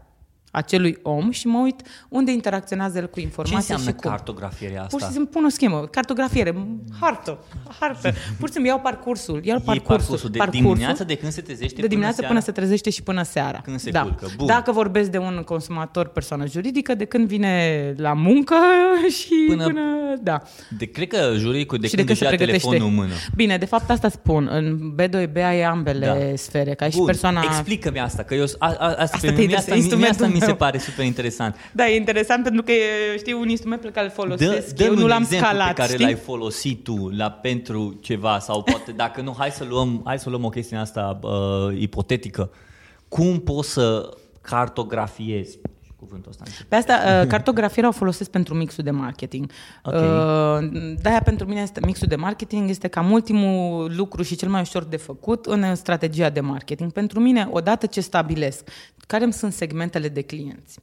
[0.51, 4.09] acelui om și mă uit unde interacționează el cu informația Ce înseamnă și cum.
[4.09, 4.97] cartografierea asta?
[4.97, 6.55] Pur și simplu pun o schemă, cartografiere,
[6.99, 7.43] hartă,
[7.79, 8.13] hartă.
[8.39, 9.97] Pur și simplu iau parcursul, iau parcursul.
[9.97, 13.03] parcursul de parcursul, dimineața de când se trezește De dimineață până, până se trezește și
[13.03, 13.61] până seara.
[13.63, 14.01] Când se da.
[14.01, 14.27] culcă.
[14.37, 14.47] Bun.
[14.47, 18.55] Dacă vorbesc de un consumator persoană juridică, de când vine la muncă
[19.19, 19.63] și până...
[19.63, 19.81] până
[20.21, 20.41] da.
[20.77, 23.13] De, cred că juridicul de și când de când își ia telefonul în mână.
[23.35, 24.49] Bine, de fapt asta spun.
[24.51, 26.35] În B2B ai ambele da.
[26.35, 26.99] sfere, ca Bun.
[26.99, 27.41] și persoana...
[27.43, 30.53] Explică-mi asta, că eu a, a, a, asta, asta, mie, asta, mie, asta mi se
[30.65, 31.55] pare super interesant.
[31.71, 32.71] Da, e interesant pentru că
[33.17, 35.67] știi un instrument pe care îl folosesc, dă, eu nu l-am scalat.
[35.67, 36.03] pe care știi?
[36.03, 40.29] l-ai folosit tu la pentru ceva sau poate dacă nu, hai să luăm, hai să
[40.29, 42.51] luăm o chestie asta uh, ipotetică.
[43.07, 45.59] Cum poți să cartografiezi
[45.99, 46.43] cuvântul ăsta.
[46.67, 49.51] Pe asta, uh, cartografierea o folosesc pentru mixul de marketing.
[49.83, 50.01] Okay.
[50.01, 54.61] Uh, de-aia pentru mine este, mixul de marketing este cam ultimul lucru și cel mai
[54.61, 56.91] ușor de făcut în strategia de marketing.
[56.91, 58.69] Pentru mine, odată ce stabilesc
[59.07, 60.79] care îmi sunt segmentele de clienți,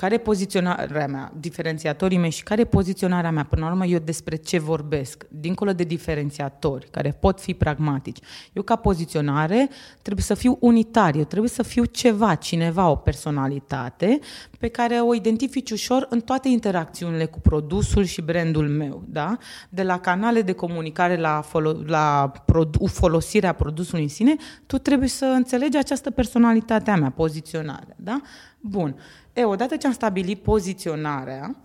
[0.00, 3.44] care e poziționarea mea, diferențiatorii mei și care e poziționarea mea?
[3.44, 8.18] Până la urmă, eu despre ce vorbesc, dincolo de diferențiatori, care pot fi pragmatici.
[8.52, 9.68] Eu, ca poziționare,
[10.02, 14.18] trebuie să fiu unitar, eu trebuie să fiu ceva, cineva, o personalitate
[14.58, 19.04] pe care o identifici ușor în toate interacțiunile cu produsul și brandul meu.
[19.06, 19.36] Da?
[19.68, 25.08] De la canale de comunicare la, folo- la produ- folosirea produsului în sine, tu trebuie
[25.08, 27.96] să înțelegi această personalitate a mea, poziționare.
[27.96, 28.20] Da?
[28.60, 28.96] Bun.
[29.32, 31.62] E, odată ce am stabilit poziționarea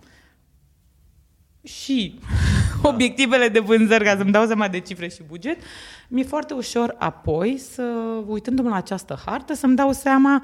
[1.62, 2.18] și
[2.82, 2.88] da.
[2.88, 5.58] obiectivele de vânzări, ca să-mi dau seama de cifre și buget,
[6.08, 7.82] mi-e foarte ușor apoi să,
[8.26, 10.42] uitându-mă la această hartă, să-mi dau seama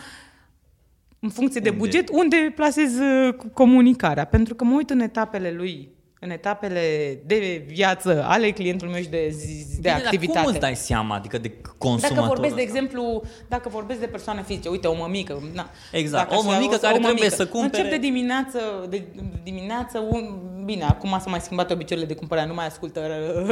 [1.20, 1.70] în funcție unde?
[1.70, 4.24] de buget, unde plasez uh, comunicarea.
[4.24, 5.88] Pentru că mă uit în etapele lui
[6.22, 6.80] în etapele
[7.26, 10.32] de viață ale clientului meu și de, zi, de Bine, activitate.
[10.32, 12.16] Dar cum îți dai seama, adică de consumator?
[12.16, 15.42] Dacă vorbesc, de exemplu, dacă vorbesc de persoane fizice, uite, o mămică.
[15.54, 17.82] Na, exact, o mămică care o trebuie să cumpere.
[17.82, 19.02] Încep de dimineață, de
[19.42, 23.00] dimineață, un, bine, acum s-au mai schimbat obiceiurile de cumpărare, nu mai ascultă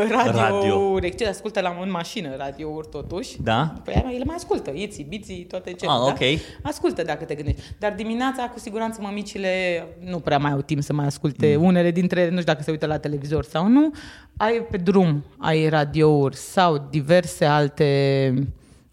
[0.08, 0.98] radio, radio.
[1.02, 1.26] etc.
[1.26, 3.42] Ascultă la în mașină radiouri totuși.
[3.42, 3.72] Da?
[3.84, 5.86] Păi ele mai ascultă, iții, biții, toate ce.
[5.86, 6.04] Ah, da?
[6.04, 6.40] ok.
[6.62, 7.60] Ascultă dacă te gândești.
[7.78, 11.56] Dar dimineața, cu siguranță, mămicile nu prea mai au timp să mai asculte.
[11.56, 11.64] Mm.
[11.64, 13.92] Unele dintre, nu știu dacă se uită la televizor sau nu,
[14.36, 18.32] ai pe drum, ai radiouri sau diverse alte,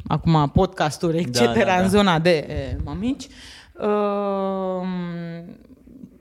[0.07, 1.39] acum podcasturi, etc.
[1.39, 1.75] Da, da, da.
[1.75, 3.27] în zona de e, mămici.
[3.73, 4.87] Uh,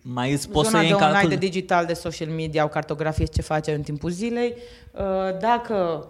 [0.03, 3.43] mai îți poți Zona să de online, de digital, de social media, au cartografie ce
[3.43, 4.55] face în timpul zilei.
[4.93, 6.07] Uh, dacă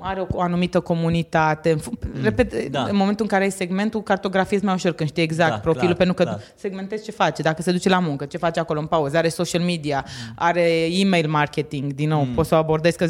[0.00, 1.74] are o, o anumită comunitate.
[1.74, 2.82] Mm, Repet, da.
[2.82, 5.96] în momentul în care ai segmentul, cartografiezi mai ușor când știi exact da, profilul, clar,
[5.96, 6.38] pentru că da.
[6.54, 9.62] segmentezi ce face, dacă se duce la muncă, ce face acolo în pauză, are social
[9.62, 10.34] media, mm.
[10.36, 12.34] are email marketing, din nou, mm.
[12.34, 13.06] poți să o abordezi că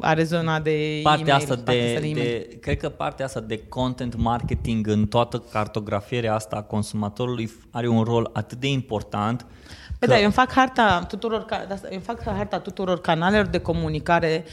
[0.00, 4.16] are zona de partea email, asta de, de, de, cred că partea asta de content
[4.16, 9.59] marketing în toată cartografierea asta a consumatorului are un rol atât de important Păi
[10.00, 10.06] că...
[10.06, 14.44] da, eu îmi fac harta tuturor, eu îmi fac harta tuturor canalelor de comunicare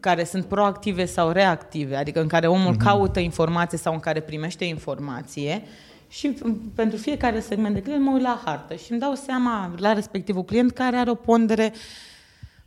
[0.00, 2.84] care sunt proactive sau reactive, adică în care omul mm-hmm.
[2.84, 5.62] caută informație sau în care primește informație
[6.08, 6.38] și
[6.74, 10.44] pentru fiecare segment de client mă uit la hartă și îmi dau seama la respectivul
[10.44, 11.72] client care are o pondere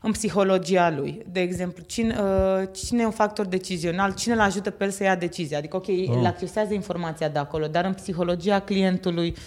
[0.01, 1.21] în psihologia lui.
[1.31, 5.03] De exemplu, cine, uh, cine e un factor decizional, cine îl ajută pe el să
[5.03, 5.57] ia decizie.
[5.57, 6.15] Adică, ok, oh.
[6.17, 9.37] îl accesează informația de acolo, dar în psihologia clientului uh,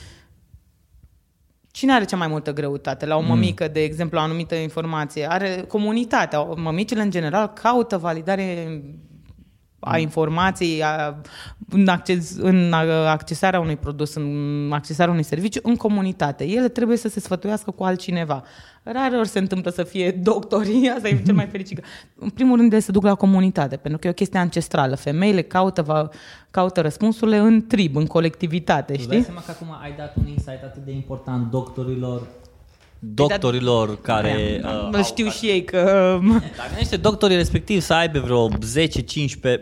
[1.71, 3.07] Cine are cea mai multă greutate?
[3.07, 3.27] La o mm.
[3.27, 3.73] mămică, mm.
[3.73, 5.31] de exemplu, o anumită informație.
[5.31, 6.41] Are comunitatea.
[6.41, 8.83] Mămicile, în general, caută validare
[9.81, 10.01] a mm.
[10.01, 11.21] informației, a,
[11.69, 12.73] în, acces, în
[13.07, 16.45] accesarea unui produs, în accesarea unui serviciu, în comunitate.
[16.45, 18.43] Ele trebuie să se sfătuiască cu altcineva.
[18.83, 21.85] Rare ori se întâmplă să fie doctorii, asta e cel mai fericit.
[22.19, 24.95] În primul rând de să duc la comunitate, pentru că e o chestie ancestrală.
[24.95, 26.09] Femeile caută, va,
[26.51, 29.17] caută răspunsurile în trib, în colectivitate, știi?
[29.17, 32.27] Îți seama că acum ai dat un insight atât de important doctorilor
[33.01, 34.61] doctorilor păi, care...
[34.65, 36.19] Uh, au, știu și ei că...
[36.57, 38.53] Dacă niște doctorii respectiv să aibă vreo 10-15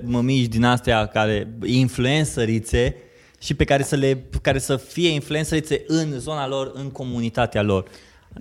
[0.03, 2.97] mămici din astea care influențărițe
[3.41, 7.89] și pe care să, le, care să fie influențărițe în zona lor, în comunitatea lor.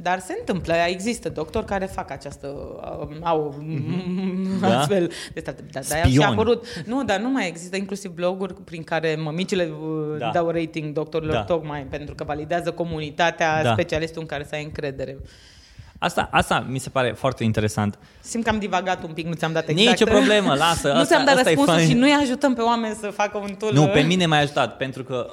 [0.01, 2.47] Dar se întâmplă, există doctori care fac această,
[2.99, 4.63] um, au mm-hmm.
[4.77, 5.63] astfel de state.
[5.71, 9.63] Da, da, și a apărut, nu, dar nu mai există inclusiv bloguri prin care mămicile
[9.63, 10.29] uh, da.
[10.33, 11.43] dau rating doctorilor da.
[11.43, 13.71] tocmai pentru că validează comunitatea, da.
[13.71, 15.17] specialistul în care să ai încredere.
[15.99, 17.99] Asta, asta mi se pare foarte interesant.
[18.19, 19.99] Simt că am divagat un pic, nu ți-am dat exact.
[19.99, 20.91] Nici o problemă, lasă.
[20.97, 23.73] nu ți-am dat răspunsul și nu-i ajutăm pe oameni să facă un tool.
[23.73, 25.27] Nu, pe mine m-a ajutat, pentru că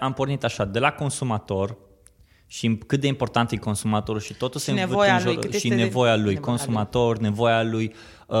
[0.00, 1.76] am pornit așa, de la consumator,
[2.50, 5.68] și cât de important e consumatorul și totul și se nevoia în jur, lui, și
[5.68, 7.28] nevoia lui, nevoia consumator, lui.
[7.28, 7.94] nevoia lui,
[8.26, 8.36] uh,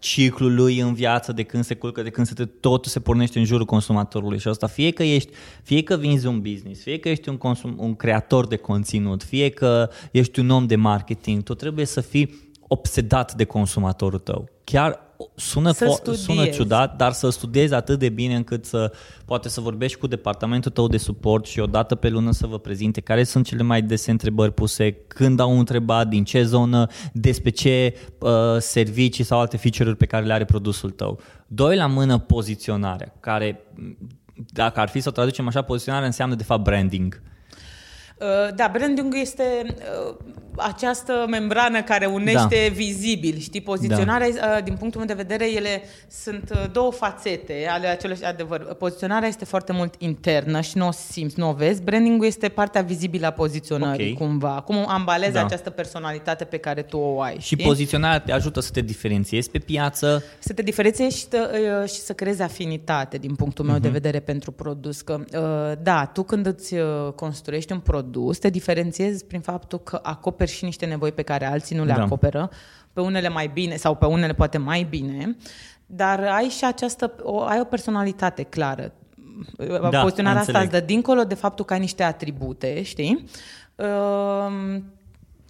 [0.00, 3.44] ciclul lui în viață, de când se culcă, de când se totul se pornește în
[3.44, 7.28] jurul consumatorului și asta fie că ești, fie că vinzi un business, fie că ești
[7.28, 11.84] un, consum, un creator de conținut, fie că ești un om de marketing, tu trebuie
[11.84, 14.48] să fii obsedat de consumatorul tău.
[14.64, 18.92] Chiar sună, fo- sună ciudat, dar să studiezi atât de bine încât să
[19.24, 22.58] poate să vorbești cu departamentul tău de suport și o dată pe lună să vă
[22.58, 27.50] prezinte care sunt cele mai dese întrebări puse, când au întrebat, din ce zonă, despre
[27.50, 31.20] ce uh, servicii sau alte feature-uri pe care le are produsul tău.
[31.46, 33.60] Doi la mână poziționarea, care
[34.34, 37.22] dacă ar fi să o traducem așa, poziționarea înseamnă de fapt branding.
[37.22, 37.34] Uh,
[38.54, 39.42] da, branding este
[40.08, 40.16] uh,
[40.56, 42.74] această membrană care unește da.
[42.74, 44.60] vizibil, știi, poziționarea, da.
[44.60, 48.74] din punctul meu de vedere, ele sunt două fațete ale acelui adevăr.
[48.74, 51.82] Poziționarea este foarte mult internă și nu o simți, nu o vezi.
[51.82, 54.26] Brandingul este partea vizibilă a poziționării, okay.
[54.28, 54.62] cumva.
[54.64, 55.44] Cum ambalezi da.
[55.44, 57.36] această personalitate pe care tu o ai.
[57.38, 57.64] Și știi?
[57.64, 60.22] poziționarea te ajută să te diferențiezi pe piață.
[60.38, 61.50] Să te diferențiezi și, tă,
[61.86, 63.80] și să creezi afinitate, din punctul meu uh-huh.
[63.80, 63.96] de mhm.
[63.96, 65.00] vedere, pentru produs.
[65.00, 65.20] Că,
[65.82, 66.74] da, tu când îți
[67.14, 68.04] construiești un produs,
[68.38, 71.92] te diferențiezi prin faptul că acoperi acoperi și niște nevoi pe care alții nu le
[71.92, 72.02] da.
[72.02, 72.50] acoperă,
[72.92, 75.36] pe unele mai bine sau pe unele poate mai bine,
[75.86, 78.92] dar ai și această, o, ai o personalitate clară.
[79.90, 83.24] Da, Poziționarea asta îți dă dincolo de faptul că ai niște atribute, știi?
[83.74, 84.80] Uh,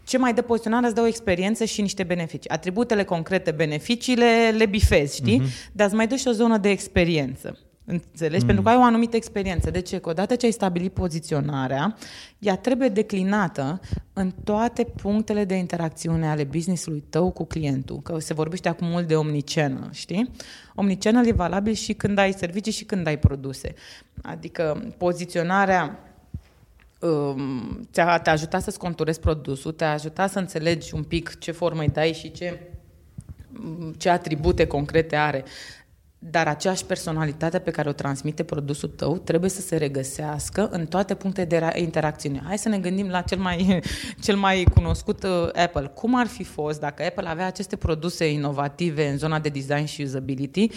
[0.05, 2.51] ce mai dă poziționarea îți dă o experiență și niște beneficii.
[2.51, 5.41] Atributele concrete, beneficiile, le bifezi, știi?
[5.41, 5.73] Uh-huh.
[5.73, 7.59] Dar îți mai dă și o zonă de experiență.
[7.89, 8.41] Înțelegi?
[8.41, 8.47] Mm.
[8.47, 9.71] Pentru că ai o anumită experiență.
[9.71, 9.99] De ce?
[9.99, 11.97] Că odată ce ai stabilit poziționarea,
[12.39, 13.81] ea trebuie declinată
[14.13, 18.01] în toate punctele de interacțiune ale business-ului tău cu clientul.
[18.01, 20.31] Că se vorbește acum mult de omnichannel, știi?
[20.75, 23.75] Omnichannel e valabil și când ai servicii și când ai produse.
[24.23, 25.99] Adică poziționarea
[27.01, 31.81] um, te-a, te ajutat să-ți conturezi produsul, te-a ajutat să înțelegi un pic ce formă
[31.81, 32.61] îi dai și ce
[33.97, 35.45] ce atribute concrete are
[36.31, 41.15] dar aceeași personalitate pe care o transmite produsul tău trebuie să se regăsească în toate
[41.15, 42.43] punctele de interacțiune.
[42.45, 43.81] Hai să ne gândim la cel mai,
[44.25, 45.91] cel mai cunoscut uh, Apple.
[45.95, 50.03] Cum ar fi fost dacă Apple avea aceste produse inovative în zona de design și
[50.03, 50.69] usability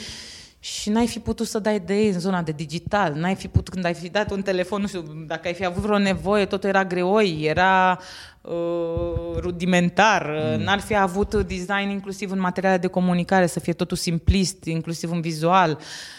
[0.59, 3.73] și n-ai fi putut să dai de ei în zona de digital, n-ai fi putut,
[3.73, 6.69] când ai fi dat un telefon, nu știu, dacă ai fi avut vreo nevoie, totul
[6.69, 7.99] era greoi, era
[8.41, 10.63] uh, rudimentar, mm.
[10.63, 15.21] n-ar fi avut design inclusiv în materiale de comunicare, să fie totul simplist, inclusiv în
[15.21, 15.71] vizual.
[15.71, 16.18] Uh,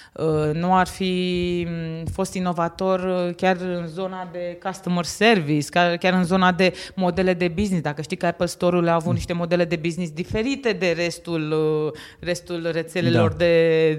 [0.52, 5.68] nu ar fi mm, fost inovator uh, chiar în zona de customer service,
[6.00, 7.82] chiar în zona de modele de business.
[7.82, 9.14] Dacă știi că Apple Store-ul a avut mm.
[9.14, 11.52] niște modele de business diferite de restul,
[11.86, 13.36] uh, restul rețelelor da.
[13.36, 13.92] de,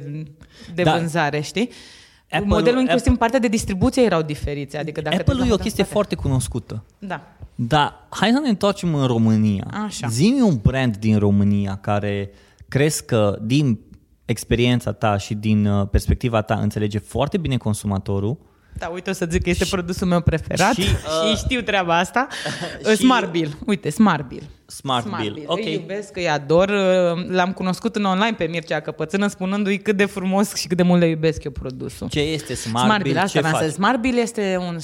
[0.74, 0.97] de da.
[0.97, 1.70] vânzare, știi?
[2.32, 4.78] Apple, Modelul inclusiv Apple, în partea de distribuție erau diferiți.
[4.78, 6.84] Adică dacă Apple e o chestie foarte cunoscută.
[6.99, 7.28] Da.
[7.55, 9.68] Dar hai să ne întoarcem în România.
[9.86, 10.07] Așa.
[10.07, 12.32] Zi-mi un brand din România care
[12.68, 13.80] crezi că din
[14.32, 18.38] experiența ta și din uh, perspectiva ta înțelege foarte bine consumatorul.
[18.78, 21.62] Da, uite, o să zic că este și, produsul meu preferat și, uh, și știu
[21.62, 22.28] treaba asta.
[22.90, 23.58] și, Smart Bill.
[23.66, 24.44] Uite, Smart Bill.
[24.72, 25.34] Smart, Smart Bill.
[25.34, 25.45] Bill.
[25.47, 25.57] Ok.
[25.57, 26.69] Îi iubesc, îi ador.
[26.69, 30.84] Uh, l-am cunoscut în online pe Mircea Căpățână spunându-i cât de frumos și cât de
[30.84, 32.07] mult le iubesc eu produsul.
[32.07, 33.13] Ce este Smart, Smart Bill?
[33.13, 33.72] Bill asta Ce faci?
[33.72, 34.78] Smart Bill este un,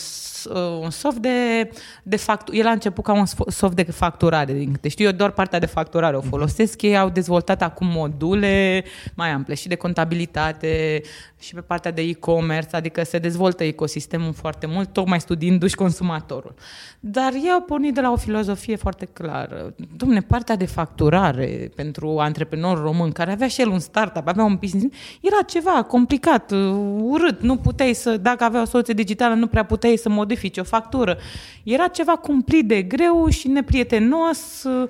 [0.54, 1.70] uh, un soft de,
[2.04, 2.60] de facturare.
[2.64, 4.54] El a început ca un soft de facturare.
[4.54, 6.82] Din câte știu eu, doar partea de facturare o folosesc.
[6.82, 8.84] Ei au dezvoltat acum module
[9.14, 11.02] mai ample și de contabilitate
[11.40, 16.54] și pe partea de e-commerce, adică se dezvoltă ecosistemul foarte mult, tocmai studiindu-și consumatorul.
[17.00, 22.18] Dar ei au pornit de la o filozofie foarte clară domne, partea de facturare pentru
[22.20, 26.76] antreprenorul român, care avea și el un startup, avea un business, era ceva complicat, uh,
[27.02, 30.64] urât, nu puteai să, dacă avea o soluție digitală, nu prea puteai să modifici o
[30.64, 31.18] factură.
[31.64, 34.90] Era ceva cumplit de greu și neprietenos, uh,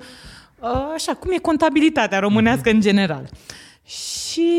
[0.94, 2.74] așa, cum e contabilitatea românească mm-hmm.
[2.74, 3.28] în general.
[3.88, 4.50] Și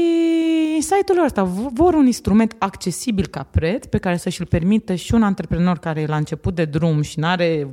[0.80, 5.24] site-ul ăsta vor un instrument accesibil ca preț pe care să și-l permită și un
[5.24, 7.68] antreprenor care e la început de drum și nu are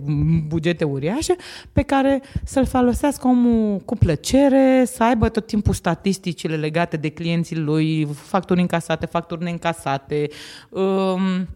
[0.46, 1.36] bugete uriașe,
[1.72, 7.56] pe care să-l folosească omul cu plăcere, să aibă tot timpul statisticile legate de clienții
[7.56, 10.28] lui, facturi încasate, facturi neîncasate,
[10.70, 11.48] um,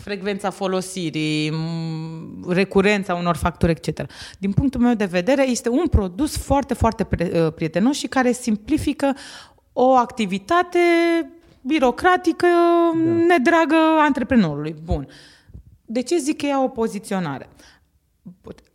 [0.00, 1.52] frecvența folosirii,
[2.48, 4.06] recurența unor facturi, etc.
[4.38, 9.16] Din punctul meu de vedere, este un produs foarte, foarte uh, prietenos și care simplifică
[9.72, 10.78] o activitate
[11.60, 12.46] birocratică
[12.94, 13.10] da.
[13.10, 14.74] nedragă antreprenorului.
[14.84, 15.08] Bun.
[15.84, 17.48] De ce zic că e o poziționare?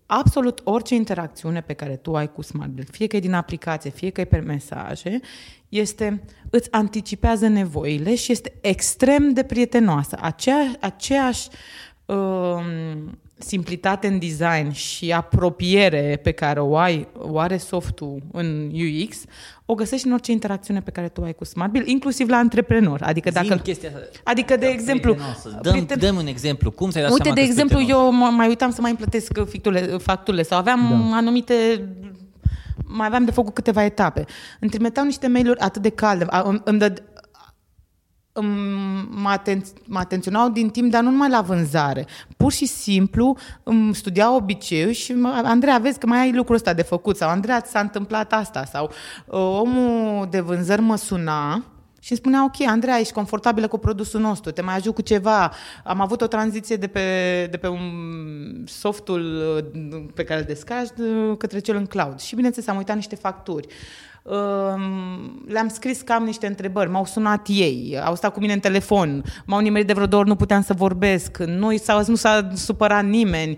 [0.05, 4.09] Absolut orice interacțiune pe care tu ai cu SmartBill, fie că e din aplicație, fie
[4.09, 5.19] că e pe mesaje,
[5.69, 10.17] este, îți anticipează nevoile și este extrem de prietenoasă.
[10.21, 11.47] Aceea, aceeași
[12.05, 19.17] um, simplitate în design și apropiere pe care o ai, o are softul în UX,
[19.65, 23.01] o găsești în orice interacțiune pe care tu ai cu SmartBill, inclusiv la antreprenor.
[23.03, 23.91] Adică dacă chestia
[24.23, 25.15] Adică de exemplu,
[25.61, 25.99] dăm, prieten...
[25.99, 26.71] dăm un exemplu.
[26.71, 29.31] Cum ți-ai dat Uite, seama de exemplu, eu mai uitam să mai plătesc
[29.97, 31.15] facturile sau aveam da.
[31.15, 31.53] anumite
[32.85, 34.25] mai aveam de făcut câteva etape.
[34.59, 36.25] Îmi trimiteau niște mail-uri atât de calde,
[36.63, 36.93] îmi, dă,
[39.09, 42.05] mă, aten- mă atenționau din timp, dar nu numai la vânzare.
[42.37, 46.73] Pur și simplu îmi studiau obiceiul și mă, Andreea, vezi că mai ai lucrul ăsta
[46.73, 48.91] de făcut sau Andreea, ți s-a întâmplat asta sau
[49.25, 51.63] uh, omul de vânzări mă suna
[51.99, 55.51] și îmi spunea, ok, Andreea, ești confortabilă cu produsul nostru, te mai ajut cu ceva.
[55.83, 57.83] Am avut o tranziție de pe, de pe un
[58.65, 62.19] softul uh, pe care îl descarci uh, către cel în cloud.
[62.19, 63.67] Și bineînțeles, am uitat niște facturi.
[64.23, 69.23] Um, le-am scris cam niște întrebări, m-au sunat ei, au stat cu mine în telefon,
[69.45, 73.05] m-au nimerit de vreo două ori, nu puteam să vorbesc, nu, s-a, nu s-a supărat
[73.05, 73.57] nimeni.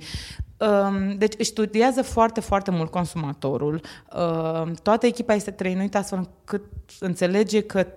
[0.57, 3.81] Um, deci își studiază foarte, foarte mult consumatorul.
[4.15, 6.63] Um, toată echipa este trăinuită astfel încât
[6.99, 7.87] înțelege că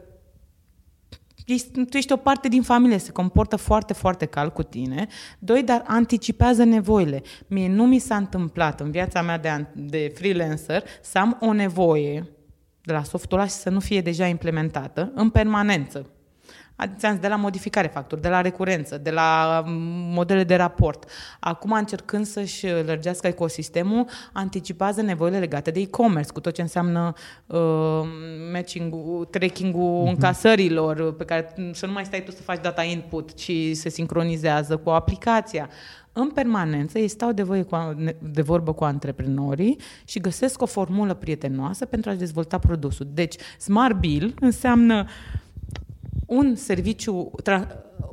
[1.90, 5.06] tu ești o parte din familie, se comportă foarte, foarte cal cu tine.
[5.38, 7.22] Doi, dar anticipează nevoile.
[7.46, 12.28] Mie nu mi s-a întâmplat în viața mea de, de freelancer să am o nevoie
[12.82, 16.10] de la softul ăla și să nu fie deja implementată în permanență.
[16.76, 19.72] Adică de la modificare factori, de la recurență, de la mm,
[20.14, 21.10] modele de raport.
[21.40, 27.12] Acum încercând să-și lărgească ecosistemul, anticipează nevoile legate de e-commerce, cu tot ce înseamnă
[27.46, 27.60] uh,
[28.52, 30.08] matching-ul, tracking-ul uh-huh.
[30.08, 34.76] încasărilor, pe care să nu mai stai tu să faci data input, ci se sincronizează
[34.76, 35.68] cu aplicația
[36.16, 37.94] în permanență ei stau de, voie cu,
[38.32, 43.06] de vorbă cu antreprenorii și găsesc o formulă prietenoasă pentru a dezvolta produsul.
[43.14, 45.06] Deci, Smart Bill înseamnă
[46.26, 47.30] un serviciu,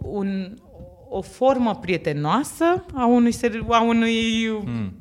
[0.02, 0.56] un,
[1.10, 3.34] o formă prietenoasă a unui,
[3.70, 4.94] a unui mm.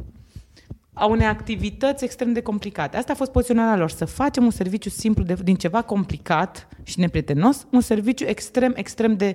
[0.92, 2.96] a unei activități extrem de complicate.
[2.96, 7.00] Asta a fost poziționarea lor, să facem un serviciu simplu de, din ceva complicat și
[7.00, 9.34] neprietenos, un serviciu extrem, extrem de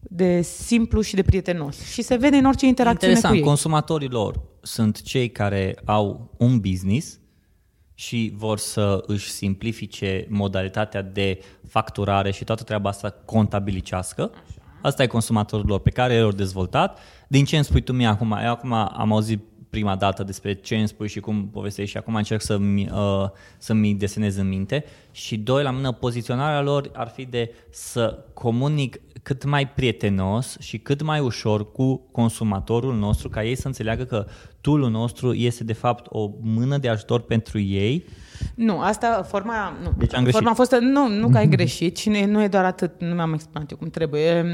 [0.00, 1.80] de simplu și de prietenos.
[1.84, 3.54] Și se vede în orice interacțiune Interesant, cu ei.
[3.54, 7.20] consumatorii lor sunt cei care au un business
[7.98, 14.30] și vor să își simplifice modalitatea de facturare și toată treaba asta contabilicească.
[14.32, 14.60] Așa.
[14.82, 16.98] Asta e consumatorul lor pe care l-au dezvoltat.
[17.28, 18.38] Din ce îmi spui tu mie acum?
[18.42, 19.40] Eu acum am auzit
[19.70, 23.28] prima dată despre ce îmi spui și cum povestești și acum încerc să-mi, uh,
[23.58, 24.84] să-mi desenez în minte.
[25.10, 30.78] Și doi, la mână, poziționarea lor ar fi de să comunic cât mai prietenos și
[30.78, 34.26] cât mai ușor cu consumatorul nostru, ca ei să înțeleagă că
[34.60, 38.04] tool nostru este de fapt o mână de ajutor pentru ei.
[38.54, 39.92] Nu, asta, forma, nu.
[39.98, 40.38] Deci am greșit.
[40.38, 43.14] Forma a fost, nu, nu că ai greșit și nu, nu e doar atât, nu
[43.14, 44.44] mi-am exprimat eu cum trebuie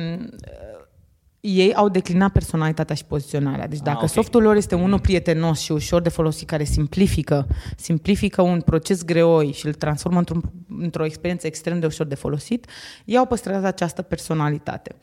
[1.46, 3.66] ei au declinat personalitatea și poziționarea.
[3.68, 4.08] Deci ah, dacă ah, okay.
[4.08, 9.52] softul lor este unul prietenos și ușor de folosit, care simplifică, simplifică un proces greoi
[9.52, 10.42] și îl transformă într-un,
[10.78, 12.66] într-o experiență extrem de ușor de folosit,
[13.04, 14.94] ei au păstrat această personalitate.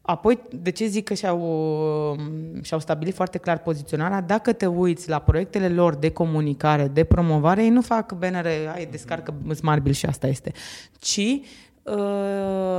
[0.00, 1.40] Apoi, de ce zic că și-au,
[2.62, 4.20] și-au stabilit foarte clar poziționarea?
[4.20, 8.86] Dacă te uiți la proiectele lor de comunicare, de promovare, ei nu fac bannere, ai
[8.86, 10.52] descarcă Smart Bill și asta este,
[10.98, 11.73] ci Uh,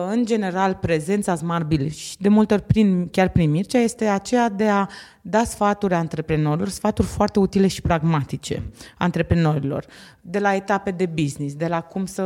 [0.10, 4.50] în general, prezența Smart Bill și de multe ori prin, chiar prin Mircea este aceea
[4.50, 4.88] de a
[5.22, 8.64] da sfaturi antreprenorilor, sfaturi foarte utile și pragmatice
[8.98, 9.86] antreprenorilor,
[10.22, 12.24] de la etape de business, de la cum să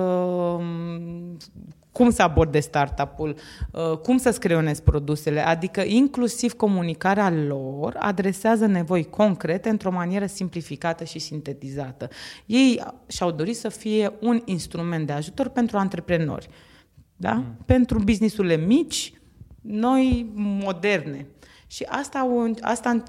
[1.92, 3.36] cum să aborde startup-ul,
[3.72, 11.04] uh, cum să scrionezi produsele, adică inclusiv comunicarea lor adresează nevoi concrete într-o manieră simplificată
[11.04, 12.08] și sintetizată.
[12.46, 16.50] Ei și-au dorit să fie un instrument de ajutor pentru antreprenori
[17.20, 17.34] da?
[17.34, 17.58] Mm.
[17.66, 19.14] Pentru businessurile mici,
[19.62, 21.28] noi moderne.
[21.68, 23.04] Și asta, asta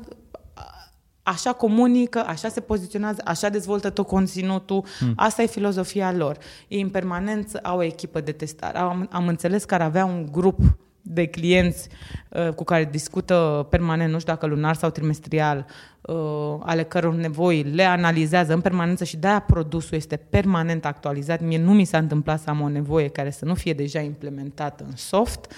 [1.23, 5.13] așa comunică, așa se poziționează, așa dezvoltă tot conținutul, mm.
[5.17, 6.39] asta e filozofia lor.
[6.69, 8.79] Ei în permanență au o echipă de testare.
[8.79, 10.59] Am, am înțeles că ar avea un grup
[11.03, 11.89] de clienți
[12.29, 15.67] uh, cu care discută permanent, nu știu dacă lunar sau trimestrial,
[16.01, 16.15] uh,
[16.61, 21.41] ale căror nevoi le analizează în permanență și de-aia produsul este permanent actualizat.
[21.41, 24.85] Mie nu mi s-a întâmplat să am o nevoie care să nu fie deja implementată
[24.89, 25.53] în soft.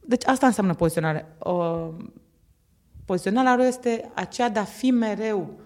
[0.00, 1.26] Deci asta înseamnă poziționare.
[1.38, 1.88] Uh,
[3.04, 5.58] poziționarea lor este aceea de a fi mereu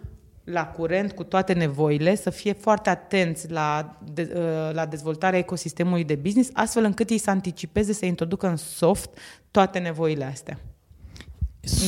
[0.44, 6.04] la curent cu toate nevoile, să fie foarte atenți la, de, uh, la dezvoltarea ecosistemului
[6.04, 9.10] de business, astfel încât ei să anticipeze, să introducă în soft
[9.50, 10.58] toate nevoile astea.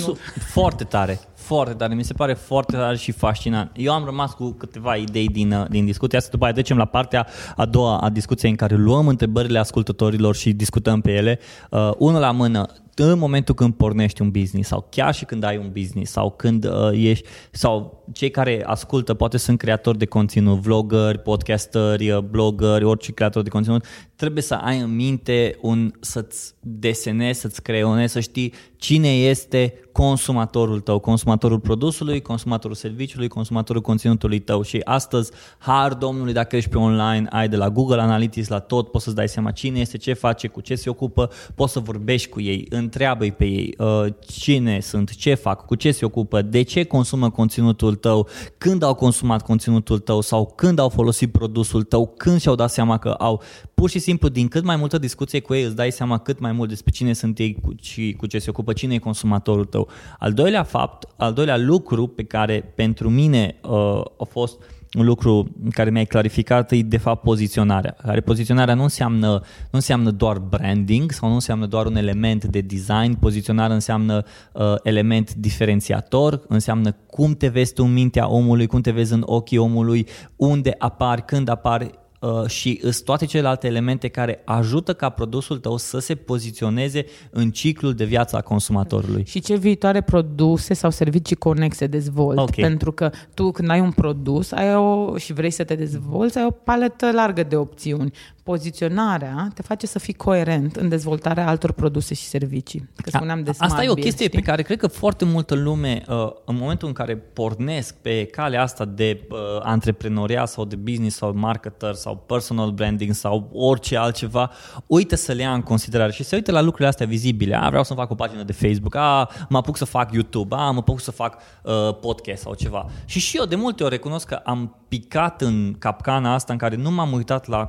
[0.07, 0.17] Nu.
[0.41, 3.71] Foarte tare, foarte tare, mi se pare foarte tare și fascinant.
[3.77, 6.85] Eu am rămas cu câteva idei din, uh, din discuția asta, după aia trecem la
[6.85, 7.27] partea
[7.57, 11.39] a doua a discuției în care luăm întrebările ascultătorilor și discutăm pe ele.
[11.71, 15.57] Uh, unul la mână, în momentul când pornești un business sau chiar și când ai
[15.57, 20.59] un business sau când uh, ești sau cei care ascultă poate sunt creatori de conținut,
[20.59, 23.85] vloggeri, podcasteri, uh, bloggeri, orice creator de conținut,
[24.17, 30.81] trebuie să ai în minte un, să-ți desenezi, să-ți creionezi, să știi cine este consumatorul
[30.81, 36.79] tău, consumatorul produsului, consumatorul serviciului, consumatorul conținutului tău și astăzi, har Domnului, dacă ești pe
[36.79, 40.13] online, ai de la Google Analytics la tot, poți să-ți dai seama cine este, ce
[40.13, 44.81] face, cu ce se ocupă, poți să vorbești cu ei, întreabă-i pe ei uh, cine
[44.81, 48.29] sunt, ce fac, cu ce se ocupă, de ce consumă conținutul tău,
[48.59, 52.99] când au consumat conținutul tău sau când au folosit produsul tău, când și-au dat seama
[52.99, 53.43] că au.
[53.87, 56.53] Pur și simplu, din cât mai multă discuție cu ei, îți dai seama cât mai
[56.53, 59.89] mult despre cine sunt ei și cu ce se ocupă, cine e consumatorul tău.
[60.19, 64.63] Al doilea fapt, al doilea lucru pe care pentru mine uh, a fost
[64.95, 67.97] un lucru care mi-ai clarificat e de fapt poziționarea.
[68.03, 69.29] Care poziționarea nu înseamnă,
[69.61, 74.75] nu înseamnă doar branding sau nu înseamnă doar un element de design, poziționarea înseamnă uh,
[74.83, 79.59] element diferențiator, înseamnă cum te vezi tu în mintea omului, cum te vezi în ochii
[79.59, 80.07] omului,
[80.37, 82.06] unde apari, când apari, Uh,
[82.47, 87.95] și sunt toate celelalte elemente care ajută ca produsul tău să se poziționeze în ciclul
[87.95, 89.25] de viață a consumatorului.
[89.27, 92.43] Și ce viitoare produse sau servicii conexe dezvolți?
[92.43, 92.69] Okay.
[92.69, 96.45] Pentru că tu când ai un produs ai o, și vrei să te dezvolți, ai
[96.45, 98.13] o paletă largă de opțiuni
[98.47, 102.89] poziționarea te face să fii coerent în dezvoltarea altor produse și servicii.
[103.03, 104.39] Că spuneam de Asta e o chestie știi?
[104.39, 108.63] pe care cred că foarte multă lume, uh, în momentul în care pornesc pe calea
[108.63, 114.51] asta de uh, antreprenoria sau de business sau marketer sau personal branding sau orice altceva,
[114.87, 117.57] uită să le ia în considerare și se uită la lucrurile astea vizibile.
[117.57, 120.71] A, vreau să fac o pagină de Facebook, a, mă apuc să fac YouTube, a,
[120.71, 122.87] mă apuc să fac uh, podcast sau ceva.
[123.05, 126.77] Și și eu de multe ori recunosc că am picat în capcana asta în care
[126.77, 127.69] nu m-am uitat la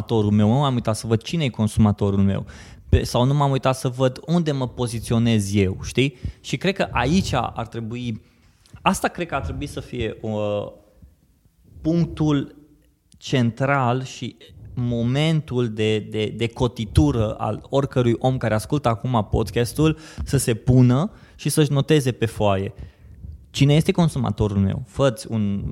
[0.00, 2.46] consumatorul meu, nu m-am uitat să văd cine e consumatorul meu
[3.02, 6.16] sau nu m-am uitat să văd unde mă poziționez eu, știi?
[6.40, 8.22] Și cred că aici ar trebui,
[8.82, 10.66] asta cred că ar trebui să fie uh,
[11.80, 12.54] punctul
[13.18, 14.36] central și
[14.74, 21.10] momentul de, de, de cotitură al oricărui om care ascultă acum podcastul să se pună
[21.36, 22.72] și să-și noteze pe foaie
[23.50, 24.82] cine este consumatorul meu?
[24.86, 25.62] Făți un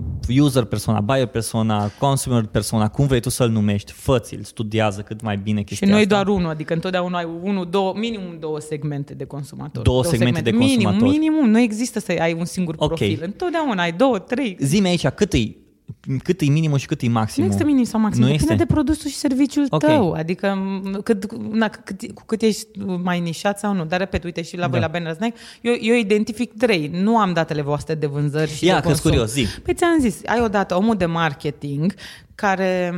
[0.40, 5.36] user persona, buyer persona, consumer persona, cum vrei tu să-l numești, făți-l, studiază cât mai
[5.36, 6.14] bine chestia Și nu e asta.
[6.14, 9.84] doar unul, adică întotdeauna ai unul, două, minimum două segmente de consumatori.
[9.84, 11.02] Două segmente de consumatori.
[11.02, 12.86] Minim, minimum, nu există să ai un singur Ok.
[12.86, 13.20] profil.
[13.24, 14.56] Întotdeauna ai două, trei.
[14.60, 15.56] Zi-mi aici cât e,
[16.22, 17.48] cât e minimul și cât e maximul.
[17.48, 18.64] Nu există minim sau maxim, Nu depinde este?
[18.64, 19.84] de produsul și serviciul Ok.
[19.84, 20.12] tău.
[20.12, 22.66] Adică m, cât, na, cât, cu cât ești
[23.02, 23.84] mai nișat sau nu.
[23.84, 24.86] Dar repet, uite și la voi Da.
[24.86, 26.90] la Banner Snack, eu, eu identific trei.
[26.92, 29.10] Nu am datele voastre de vânzări și Ia, de că-s consum.
[29.10, 29.46] curios, zi.
[29.62, 31.94] Păi ți-am zis, ai odată omul de marketing
[32.34, 32.92] care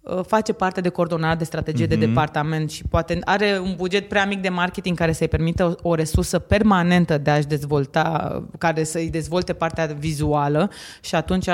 [0.00, 1.98] uh, face parte de coordonare de strategie Mhm.
[1.98, 5.88] de departament și poate are un buget prea mic de marketing care să-i permită o,
[5.88, 10.70] o resursă permanentă de a-și dezvolta, care să-i dezvolte partea vizuală
[11.00, 11.46] și atunci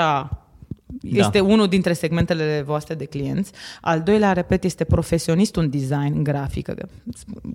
[1.01, 1.43] este Da.
[1.43, 3.51] unul dintre segmentele voastre de clienți.
[3.81, 6.69] Al doilea, repet, este profesionistul în design grafic,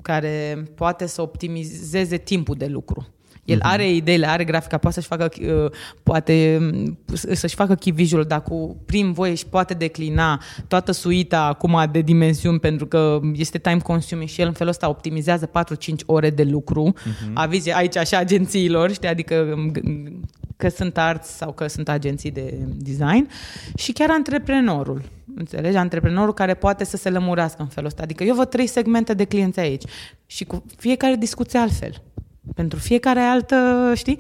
[0.03, 3.07] care poate să optimizeze timpul de lucru.
[3.45, 5.29] El are ideile, are grafica, poate să-și facă,
[5.65, 5.71] uh,
[6.03, 11.41] poate um, să-și facă key visual, dar cu prin voie și poate declina toată suita
[11.45, 15.51] acum de dimensiuni pentru că este time consuming și el în felul ăsta optimizează 4-5
[16.07, 16.93] ore de lucru.
[16.97, 17.33] Uh-huh.
[17.35, 20.13] Avize aici așa agențiilor, știi, adică um, g-
[20.59, 23.29] că sunt arți sau că sunt agenții de design
[23.77, 25.03] și chiar antreprenorul.
[25.35, 25.77] Înțelegi?
[25.77, 28.03] Antreprenorul care poate să se lămurească în felul ăsta.
[28.03, 29.83] Adică eu văd trei segmente de clienți aici
[30.27, 32.03] și cu fiecare discuție altfel.
[32.55, 34.19] Pentru fiecare altă, știi?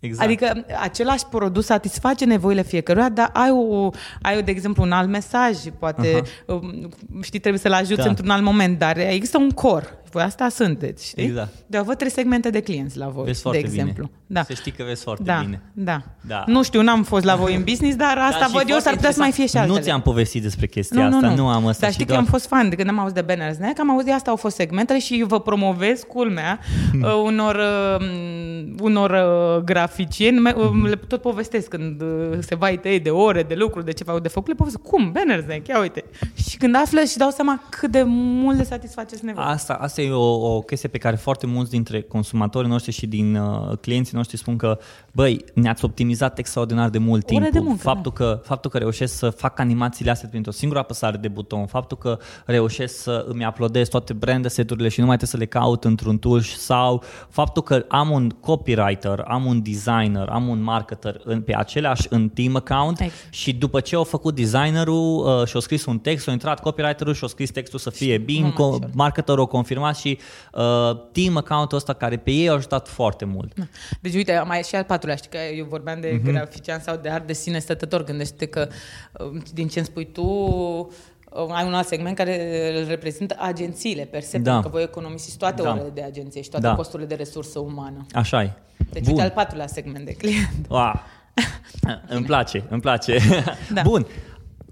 [0.00, 0.24] Exact.
[0.24, 3.90] Adică același produs satisface nevoile fiecăruia, dar ai, o,
[4.22, 6.90] ai o, de exemplu, un alt mesaj, poate, um,
[7.22, 8.02] știi, trebuie să-l ajuți Da.
[8.02, 8.08] da.
[8.08, 9.99] într-un alt moment, dar există un cor.
[10.10, 11.24] Voi asta sunteți, știi?
[11.24, 11.52] Exact.
[11.66, 13.92] Dar văd trei segmente de clienți la voi, Vezi de foarte exemplu.
[14.04, 14.10] bine.
[14.26, 14.42] Da.
[14.42, 15.62] Să știi că vezi foarte Da, bine.
[15.72, 16.44] da, Da.
[16.46, 18.82] Nu știu, n-am fost la voi în business, dar asta Da, și văd eu, foarte
[18.82, 19.70] s-ar putea să mai fie și interesant.
[19.70, 19.78] altele.
[19.78, 21.34] Nu ți-am povestit despre chestia nu, nu, asta, nu.
[21.34, 21.80] nu am asta.
[21.80, 23.78] Dar și știi că doar- am fost fan de când am auzit de Banner Snack,
[23.80, 26.58] am auzit asta au fost segmentele și eu vă promovez, culmea,
[26.90, 27.02] Hmm.
[27.02, 27.54] uh, unor,
[28.00, 28.06] uh,
[28.80, 30.86] unor uh, graficieni, me- uh, Hmm.
[30.86, 32.08] le tot povestesc când uh,
[32.40, 35.42] se va ei de ore, de lucru, de ceva de făcut, le povestesc, cum, Banner
[35.42, 36.04] Snack, ia uite.
[36.48, 39.46] Și când află și dau seama cât de mult le satisfaceți nevoie.
[39.46, 43.36] Asta, asta e o, o chestie pe care foarte mulți dintre consumatorii noștri și din
[43.36, 44.78] uh, clienții noștri spun că,
[45.12, 47.52] băi, ne-ați optimizat extraordinar de mult Ore timp.
[47.52, 51.28] de muncă, faptul, că, faptul că reușesc să fac animațiile astea printr-o singură apăsare de
[51.28, 55.54] buton, faptul că reușesc să îmi uploadez toate brand seturile și nu mai trebuie să
[55.54, 60.62] le caut într-un tool sau faptul că am un copywriter, am un designer, am un
[60.62, 63.34] marketer în, pe același în team account Exact.
[63.34, 67.28] și după ce au făcut designerul uh, și-a scris un text, a intrat copywriterul și-a
[67.28, 68.90] scris textul să fie bine, mult mai co- ușor.
[68.94, 70.18] marketerul a confirmat și
[70.54, 70.62] uh,
[71.12, 73.52] team account-ul ăsta care pe ei a ajutat foarte mult.
[74.00, 76.28] Deci, uite, mai și al patrulea, știi că eu vorbeam de Mhm.
[76.28, 76.32] uh-huh.
[76.32, 78.04] grafician sau de art de sine stătător.
[78.04, 78.68] Gândește că,
[79.12, 84.02] uh, din ce îmi spui tu, uh, ai un alt segment care îl reprezintă agențiile
[84.04, 84.50] per se, Da.
[84.52, 85.70] pentru că voi economisiți toate Da.
[85.70, 86.74] orele de agenție și toate Da.
[86.74, 88.06] costurile de resursă umană.
[88.12, 88.52] Așa e.
[88.90, 89.12] Deci, Bun.
[89.12, 90.50] uite, al patrulea segment de client.
[90.68, 90.92] Wow.
[92.08, 93.18] îmi place, îmi place.
[93.74, 93.82] Da.
[93.82, 94.06] Bun.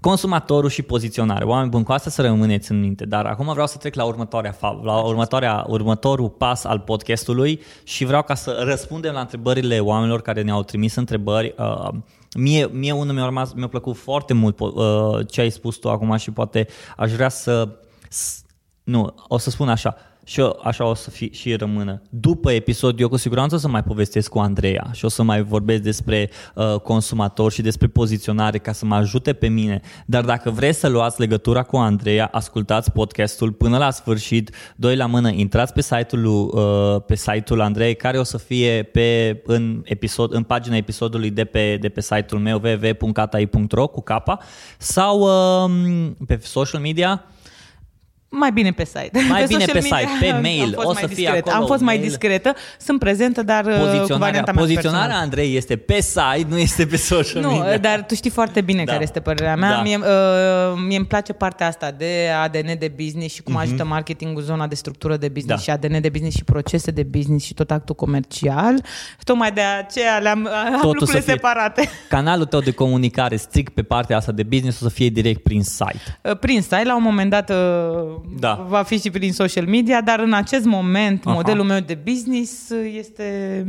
[0.01, 1.45] Consumatorul și poziționare.
[1.45, 4.53] Oameni buni, cu asta să rămâneți în minte, dar acum vreau să trec la următoarea
[4.55, 10.21] fa- la următoarea, următorul pas al podcastului și vreau ca să răspundem la întrebările oamenilor
[10.21, 11.55] care ne-au trimis întrebări.
[11.57, 11.87] Uh,
[12.37, 14.73] mie, mie unul mi-a, rămas, mi-a plăcut foarte mult uh,
[15.29, 17.69] ce ai spus tu acum și poate aș vrea să...
[18.09, 18.41] s-
[18.83, 19.95] Nu, o să spun așa.
[20.29, 22.01] Și eu, așa o să fie și rămână.
[22.09, 25.41] După episod, eu cu siguranță o să mai povestesc cu Andreea și o să mai
[25.41, 29.81] vorbesc despre uh, consumator și despre poziționare ca să mă ajute pe mine.
[30.05, 35.05] Dar dacă vreți să luați legătura cu Andreea, ascultați podcastul până la sfârșit, doi la
[35.05, 39.81] mână, intrați pe site-ul, lui, uh, pe site-ul Andrei, care o să fie pe, în,
[39.83, 44.39] episod, în pagina episodului de pe, de pe site-ul meu www.catai.ro cu capa
[44.77, 47.23] sau uh, pe social media.
[48.31, 49.09] Mai bine pe site.
[49.29, 50.63] Mai bine social pe site, media pe mail.
[50.63, 51.49] Am fost O mai să fie discretă.
[51.49, 52.07] acolo Am fost mai mail.
[52.07, 52.53] discretă.
[52.79, 55.23] Sunt prezentă, dar uh, cu Poziționarea, varianta mea poziționarea personală.
[55.23, 57.77] Andrei este pe site, nu este pe social Nu, media.
[57.77, 58.91] dar tu știi foarte bine Da.
[58.91, 59.69] care este părerea mea.
[59.69, 59.81] Da.
[59.81, 60.03] Mie, uh,
[60.87, 64.75] mie îmi place partea asta de ADN de business și cum ajută marketingul zona de
[64.75, 65.69] structură de business Mhm.
[65.69, 65.79] Da.
[65.79, 68.83] și ADN de business și procese de business și tot actul comercial.
[69.23, 71.89] Tocmai de aceea le-am am Totul lucrurile să fie- separate.
[72.09, 75.63] Canalul tău de comunicare strict pe partea asta de business o să fie direct prin
[75.63, 76.19] site.
[76.23, 77.55] Uh, Prin site, la un moment dat uh,
[78.39, 78.65] Da.
[78.69, 81.35] va fi și prin social media, dar în acest moment Aha.
[81.35, 83.63] modelul meu de business uh, este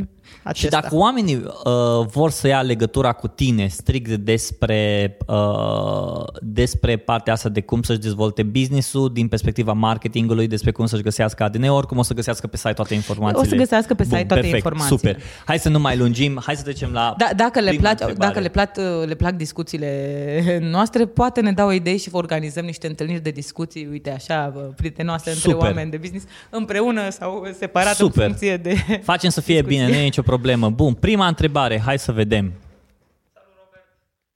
[0.50, 0.76] acesta.
[0.76, 7.32] Și dacă oamenii uh, vor să ia legătura cu tine strict despre, uh, despre partea
[7.32, 11.98] asta de cum să-și dezvolte business-ul din perspectiva marketingului, despre cum să-și găsească ADN, oricum
[11.98, 13.46] o să găsească pe site toate informațiile.
[13.46, 15.12] O să găsească pe site Bun, toate perfect, informațiile.
[15.12, 15.28] Super.
[15.44, 18.26] Hai să nu mai lungim, hai să trecem la Da, dacă, le prima plac, întrebare.
[18.32, 18.76] dacă le, plac,
[19.06, 19.88] le plac discuțiile
[20.74, 24.50] noastre, poate ne dau o idee și vă organizăm niște întâlniri de discuții, uite așa,
[24.54, 25.66] bă, prietenoase între Super.
[25.66, 28.22] oameni de business, împreună sau separat Super.
[28.22, 28.74] în funcție de...
[29.02, 29.84] Facem să fie discuție.
[29.84, 30.70] bine, nu e nicio nicio problemă.
[30.70, 32.52] Bun, prima întrebare, hai să vedem.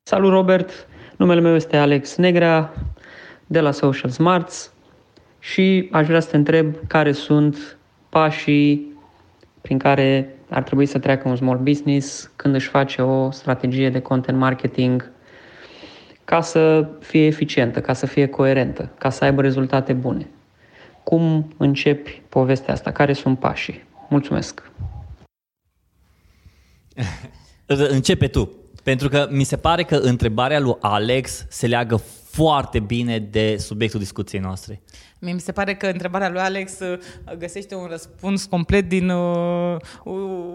[0.02, 0.86] Salut Robert,
[1.16, 2.72] numele meu este Alex Negrea
[3.46, 4.72] de la Social Smarts
[5.38, 7.76] și aș vrea să te întreb care sunt
[8.08, 8.92] pașii
[9.60, 14.00] prin care ar trebui să treacă un small business când își face o strategie de
[14.00, 15.10] content marketing
[16.24, 20.28] ca să fie eficientă, ca să fie coerentă, ca să aibă rezultate bune.
[21.02, 22.90] Cum începi povestea asta?
[22.90, 23.84] Care sunt pașii?
[24.08, 24.70] Mulțumesc!
[27.66, 28.50] Începe tu,
[28.82, 31.96] pentru că mi se pare că întrebarea lui Alex se leagă
[32.30, 34.82] foarte bine de subiectul discuției noastre.
[35.18, 36.98] Mie mi se pare că întrebarea lui Alex uh,
[37.38, 39.76] găsește un răspuns complet din uh,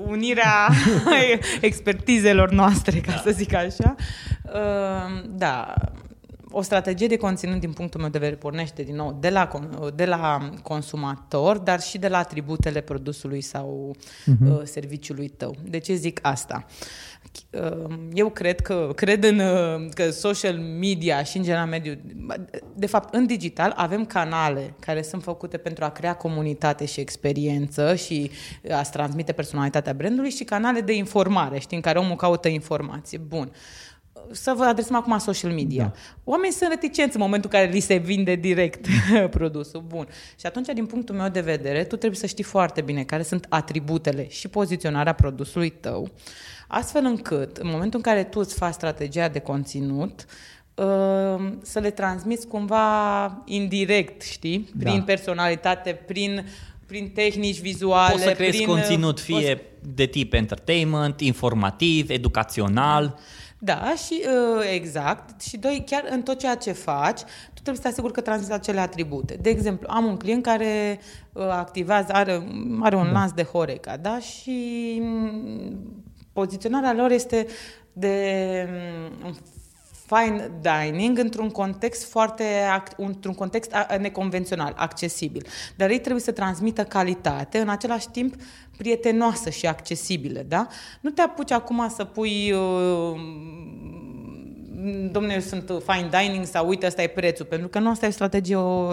[0.07, 0.69] unirea
[1.61, 3.17] expertizelor noastre, ca da.
[3.17, 3.95] să zic așa.
[4.43, 5.73] Uh, da,
[6.51, 9.49] o strategie de conținut, din punctul meu de vedere, pornește din nou de la,
[9.95, 14.49] de la consumator, dar și de la atributele produsului sau uh-huh.
[14.49, 15.55] uh, serviciului tău.
[15.69, 16.65] De ce zic asta?
[17.49, 21.97] Uh, eu cred că cred în uh, că social media și în general mediul,
[22.75, 27.95] de fapt în digital avem canale care sunt făcute pentru a crea comunitate și experiență
[27.95, 28.31] și
[28.69, 33.17] a transmite personalitatea brandului și canale de informare, știi, în care omul caută informație.
[33.17, 33.51] Bun
[34.31, 35.83] să vă adresăm acum social media.
[35.83, 35.91] Da.
[36.23, 38.85] Oamenii sunt reticenți în momentul în care li se vinde direct
[39.37, 39.83] produsul.
[39.87, 40.07] Bun.
[40.39, 43.45] Și atunci, din punctul meu de vedere, tu trebuie să știi foarte bine care sunt
[43.49, 46.09] atributele și poziționarea produsului tău,
[46.67, 50.25] astfel încât, în momentul în care tu îți faci strategia de conținut,
[50.75, 54.69] uh, să le transmiți cumva indirect, știi?
[54.79, 55.03] Prin da.
[55.03, 56.45] personalitate, prin
[56.89, 58.11] prin tehnici vizuale.
[58.11, 59.93] Poți să crezi prin, conținut fie poți...
[59.95, 63.19] de tip entertainment, informativ, educațional.
[63.61, 65.41] Da, și uh, exact.
[65.41, 68.53] Și doi, chiar în tot ceea ce faci, tu trebuie să te asiguri că transmiți
[68.53, 69.37] acele atribute.
[69.41, 70.99] De exemplu, am un client care
[71.33, 72.47] uh, activează, are,
[72.81, 73.11] are un da.
[73.11, 74.19] lans de Horeca, da?
[74.19, 76.03] Și mm,
[76.33, 77.45] poziționarea lor este
[77.93, 78.67] de
[79.25, 79.37] um,
[80.05, 82.43] fine dining într-un context foarte
[82.97, 85.45] într-un context neconvențional, accesibil.
[85.75, 88.35] Dar ei trebuie să transmită calitate, în același timp
[88.79, 90.67] prietenoasă și accesibilă, da?
[91.01, 93.19] Nu te apuci acum să pui uh,
[95.11, 98.11] domnule, sunt fine dining sau uite, asta e prețul, pentru că nu asta e o
[98.11, 98.91] strategie, o,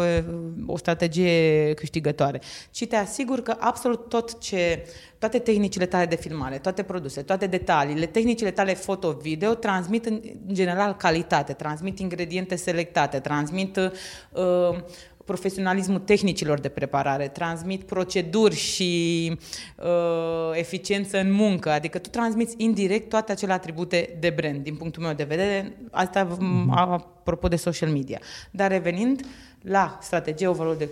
[0.67, 2.41] o strategie câștigătoare.
[2.71, 4.87] Ci te asigur că absolut tot ce,
[5.19, 10.21] toate tehnicile tale de filmare, toate produse, toate detaliile, tehnicile tale foto-video transmit în
[10.53, 14.79] general calitate, transmit ingrediente selectate, transmit uh,
[15.27, 19.33] profesionalismul tehnicilor de preparare, transmit proceduri și
[19.77, 25.03] uh, eficiență în muncă, adică tu transmiți indirect toate acele atribute de brand, din punctul
[25.03, 26.75] meu de vedere, asta mm-hmm.
[26.75, 28.21] apropo de social media.
[28.51, 29.21] Dar revenind
[29.63, 30.89] la strategie overall de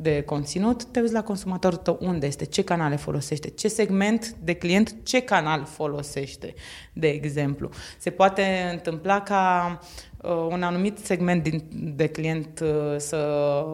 [0.00, 4.54] de conținut, te uiți la consumatorul tău unde este, ce canale folosește, ce segment de
[4.54, 6.54] client, ce canal folosește,
[6.92, 7.70] de exemplu.
[7.98, 9.86] Se poate întâmpla ca uh,
[10.22, 11.62] un anumit segment din,
[11.96, 13.16] de client uh, să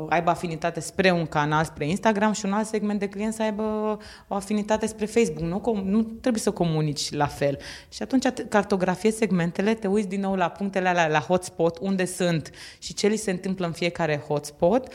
[0.09, 3.99] aibă afinitate spre un canal, spre Instagram și un alt segment de client să aibă
[4.29, 5.43] o afinitate spre Facebook.
[5.43, 7.59] Nu, nu trebuie să comunici la fel.
[7.89, 12.51] Și atunci cartografiezi segmentele, te uiți din nou la punctele alea, la hotspot, unde sunt
[12.79, 14.93] și ce li se întâmplă în fiecare hotspot,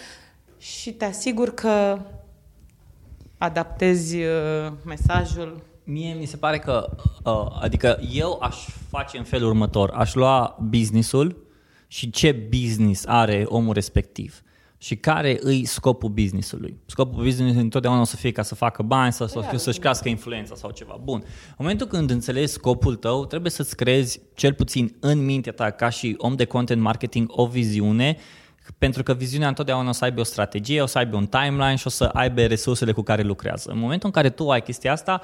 [0.57, 1.99] și te asigur că
[3.37, 5.68] adaptezi uh, mesajul.
[5.91, 6.89] Mie mi se pare că,
[7.23, 8.55] uh, adică eu aș
[8.89, 11.43] face în felul următor, aș lua businessul
[11.87, 14.41] și ce business are omul respectiv
[14.77, 16.77] și care îi scopul businessului.
[16.85, 20.55] Scopul businessului întotdeauna o să fie ca să facă bani sau să, să-și crească influența
[20.55, 20.99] sau ceva.
[21.03, 21.23] Bun.
[21.47, 25.89] În momentul când înțelegi scopul tău, trebuie să-ți creezi, cel puțin în mintea ta, ca
[25.89, 28.17] și om de content marketing, o viziune
[28.77, 31.87] pentru că viziunea întotdeauna o să aibă o strategie, o să aibă un timeline și
[31.87, 33.71] o să aibă resursele cu care lucrează.
[33.71, 35.21] În momentul în care tu ai chestia asta,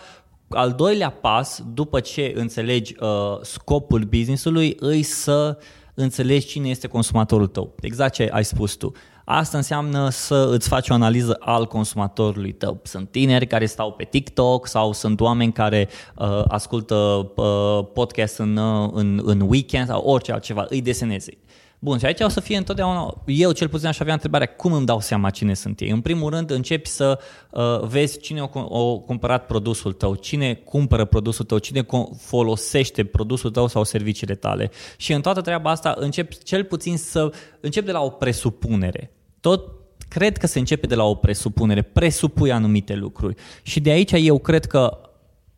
[0.49, 3.09] al doilea pas, după ce înțelegi uh,
[3.41, 5.57] scopul businessului, îi să
[5.93, 7.75] înțelegi cine este consumatorul tău.
[7.81, 8.91] Exact ce ai spus tu.
[9.25, 12.79] Asta înseamnă să îți faci o analiză al consumatorului tău.
[12.83, 16.95] Sunt tineri care stau pe TikTok sau sunt oameni care uh, ascultă
[17.35, 20.65] uh, podcast în, uh, în, în weekend sau orice altceva.
[20.69, 21.37] Îi desenezi.
[21.85, 24.85] Bun, și aici o să fie întotdeauna, eu cel puțin aș avea întrebarea, cum îmi
[24.85, 25.89] dau seama cine sunt ei?
[25.89, 27.19] În primul rând începi să
[27.51, 31.85] uh, vezi cine a o cumpărat produsul tău, cine cumpără produsul tău, cine
[32.17, 34.71] folosește produsul tău sau serviciile tale.
[34.97, 39.11] Și în toată treaba asta începi cel puțin să începi de la o presupunere.
[39.39, 39.71] Tot
[40.07, 43.35] cred că se începe de la o presupunere, presupui anumite lucruri.
[43.63, 44.97] Și de aici eu cred că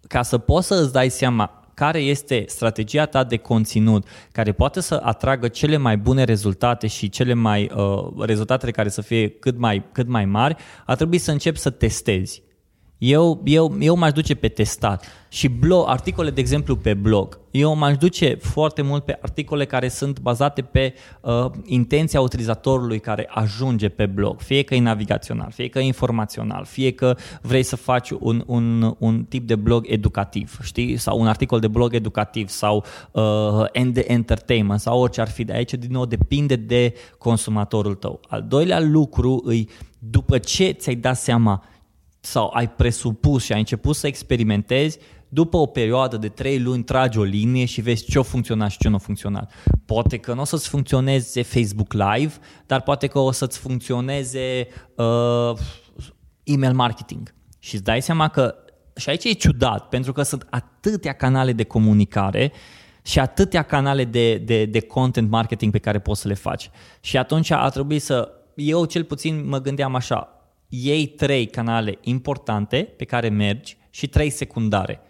[0.07, 4.81] ca să poți să îți dai seama care este strategia ta de conținut care poate
[4.81, 9.57] să atragă cele mai bune rezultate și cele mai uh, rezultatele care să fie cât
[9.57, 10.55] mai, cât mai mari,
[10.85, 12.43] ar trebui să începi să testezi.
[12.97, 15.05] Eu, eu, eu m-aș duce pe testat.
[15.29, 17.39] Și blog, articole, de exemplu, pe blog.
[17.51, 23.29] Eu m-aș duce foarte mult pe articole care sunt bazate pe uh, intenția utilizatorului care
[23.29, 24.39] ajunge pe blog.
[24.39, 28.95] Fie că e navigațional, fie că e informațional, fie că vrei să faci un, un,
[28.99, 30.97] un tip de blog educativ, știi?
[30.97, 35.53] Sau un articol de blog educativ sau uh, de entertainment sau orice ar fi de
[35.53, 35.73] aici.
[35.73, 38.19] Din nou, depinde de consumatorul tău.
[38.27, 39.69] Al doilea lucru îi,
[39.99, 41.63] după ce ți-ai dat seama
[42.27, 44.99] sau ai presupus și ai început să experimentezi,
[45.29, 48.77] după o perioadă de 3 luni tragi o linie și vezi ce a funcționat și
[48.77, 49.51] ce nu a funcționat.
[49.85, 52.33] Poate că nu o să-ți funcționeze Facebook Live,
[52.65, 55.51] dar poate că o să-ți funcționeze uh,
[56.43, 57.33] email marketing.
[57.59, 58.55] Și îți dai seama că,
[58.95, 62.51] și aici e ciudat, pentru că sunt atâtea canale de comunicare
[63.01, 66.69] și atâtea canale de, de, de content marketing pe care poți să le faci.
[66.99, 70.36] Și atunci a trebuit să, eu cel puțin mă gândeam așa,
[70.69, 75.01] iei trei canale importante pe care mergi și trei secundare.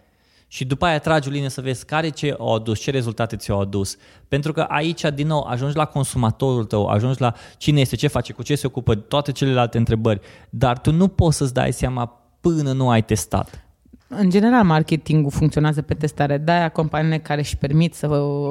[0.47, 3.59] Și după aia tragi o linie să vezi care ce au adus, ce rezultate ți-au
[3.59, 3.95] adus.
[4.27, 8.33] Pentru că aici, din nou, ajungi la consumatorul tău, ajungi la cine este, ce face,
[8.33, 10.19] cu ce se ocupă, toate celelalte întrebări.
[10.49, 13.66] Dar tu nu poți să-ți dai seama până nu ai testat.
[14.09, 16.37] În general, marketingul funcționează pe testare.
[16.37, 18.05] De-aia companiile care își permit să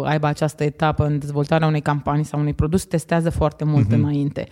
[0.05, 3.95] aibă această etapă în dezvoltarea unei campanii sau unui produs testează foarte mult uh-huh.
[3.95, 4.49] înainte.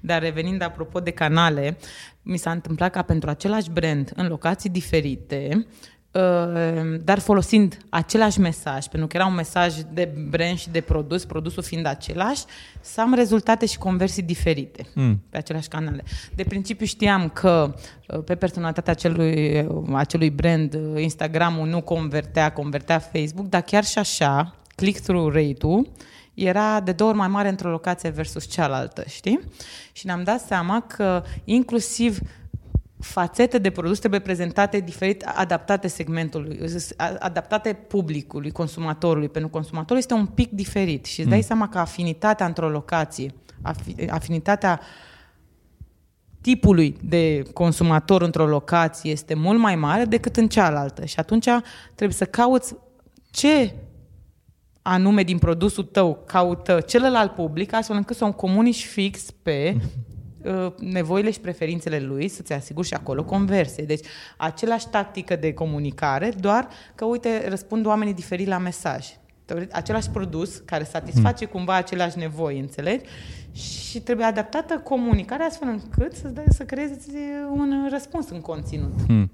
[0.00, 1.76] Dar revenind apropo de canale,
[2.22, 5.66] mi s-a întâmplat ca pentru același brand în locații diferite Ehm,
[7.04, 11.62] dar folosind același mesaj, pentru că era un mesaj de brand și de produs, produsul
[11.62, 12.44] fiind același,
[12.80, 15.22] să am rezultate și conversii diferite mm.
[15.30, 16.04] pe aceleași canale.
[16.34, 17.74] De principiu știam că
[18.08, 23.84] uh, pe personalitatea acelui, uh, acelui brand uh, Instagram-ul nu convertea, convertea Facebook, dar chiar
[23.84, 25.90] și așa, click-through rate-ul
[26.34, 29.40] era de două ori mai mare într-o locație versus cealaltă, știi?
[29.92, 32.18] Și ne-am dat seama că inclusiv
[32.98, 36.60] fațete de produs trebuie prezentate diferit, adaptate segmentului,
[37.18, 41.44] adaptate publicului, consumatorului, pentru că consumatorul este un pic diferit și îți dai mm.
[41.44, 43.34] seama că afinitatea într-o locație,
[44.08, 44.80] afinitatea
[46.40, 51.48] tipului de consumator într-o locație este mult mai mare decât în cealaltă și atunci
[51.94, 52.74] trebuie să cauți
[53.30, 53.74] ce
[54.82, 59.82] anume din produsul tău caută celălalt public, astfel încât să o comunici fix pe Uh,
[60.78, 63.84] nevoile și preferințele lui, să-ți asiguri și acolo conversie.
[63.84, 69.06] Deci, același tactică de comunicare, doar că, uite, răspund oamenii diferit la mesaj.
[69.72, 71.54] Același produs care satisface hmm.
[71.54, 73.04] cumva aceleași nevoi, înțelegi?
[73.52, 77.10] Și trebuie adaptată comunicarea astfel încât să, să creezi
[77.50, 78.92] un răspuns în conținut.
[79.06, 79.30] Hmm.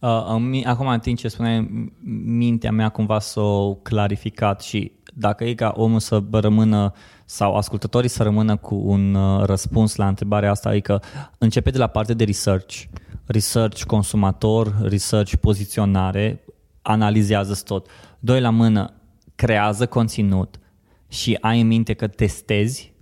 [0.00, 1.90] Uh, acum, în timp ce spuneai,
[2.24, 6.92] mintea mea cumva s-a clarificat și dacă e ca omul să rămână
[7.28, 11.02] sau ascultătorii să rămână cu un uh, răspuns la întrebarea asta, adică
[11.38, 12.82] începe de la partea de research,
[13.26, 16.44] research consumator, research poziționare,
[16.82, 17.88] analizează tot.
[18.18, 18.92] Doi la mână,
[19.34, 20.58] creează conținut
[21.08, 22.92] și ai în minte că testezi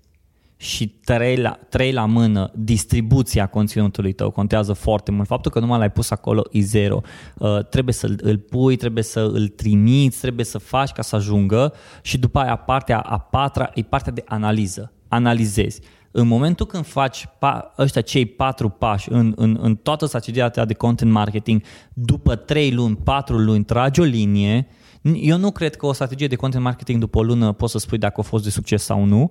[0.57, 5.27] și trei la, trei la mână, distribuția conținutului tău contează foarte mult.
[5.27, 7.01] Faptul că numai l-ai pus acolo e zero.
[7.39, 11.75] Uh, trebuie să îl pui, trebuie să îl trimiți, trebuie să faci ca să ajungă
[12.03, 14.93] și după aia partea a patra e partea de analiză.
[15.09, 15.81] Analizezi.
[16.11, 20.75] În momentul când faci pa, ăștia cei patru pași în, în, în toată strategia de
[20.75, 24.67] content marketing, după trei luni, patru luni, tragi o linie,
[25.13, 27.99] eu nu cred că o strategie de content marketing după o lună poți să spui
[27.99, 29.31] dacă a fost de succes sau nu,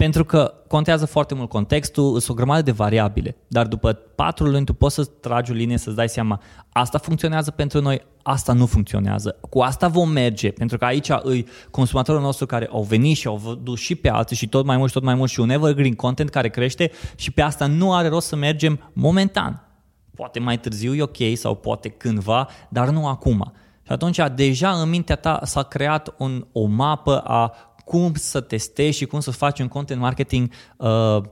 [0.00, 4.64] pentru că contează foarte mult contextul, sunt o grămadă de variabile, dar după patru luni
[4.64, 6.40] tu poți să tragi o linie să-ți dai seama
[6.72, 9.36] asta funcționează pentru noi, asta nu funcționează.
[9.50, 13.36] Cu asta vom merge, pentru că aici îi consumatorul nostru care au venit și au
[13.36, 15.94] văzut și pe alții și tot mai mult și tot mai mult și un evergreen
[15.94, 19.66] content care crește și pe asta nu are rost să mergem momentan.
[20.14, 23.52] Poate mai târziu e ok sau poate cândva, dar nu acum.
[23.90, 27.54] Și atunci deja în mintea ta s-a creat un, o mapă a
[27.90, 31.22] cum să testezi și cum să faci un content marketing uh,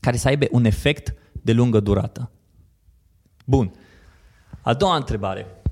[0.00, 2.30] care să aibă un efect de lungă durată.
[3.44, 3.74] Bun.
[4.62, 5.62] A doua întrebare.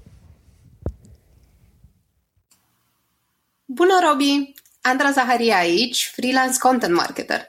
[3.64, 4.52] Bună, Robi!
[4.80, 7.48] Andra Zaharia aici, freelance content marketer.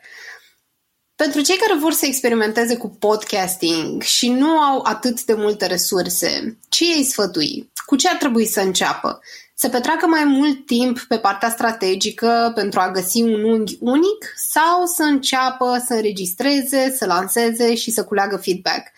[1.16, 6.58] Pentru cei care vor să experimenteze cu podcasting și nu au atât de multe resurse,
[6.70, 7.72] ce ei sfătui?
[7.86, 9.20] Cu ce ar trebui să înceapă?
[9.62, 14.86] Să petreacă mai mult timp pe partea strategică pentru a găsi un unghi unic sau
[14.86, 18.92] să înceapă să înregistreze, să lanseze și să culeagă feedback.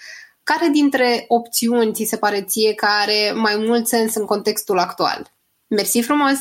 [0.44, 5.34] Care dintre opțiuni ți se pare ție că are mai mult sens în contextul actual?
[5.68, 6.40] Mersi frumos!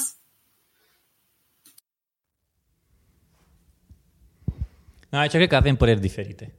[5.10, 6.54] Aici cred că avem păreri diferite.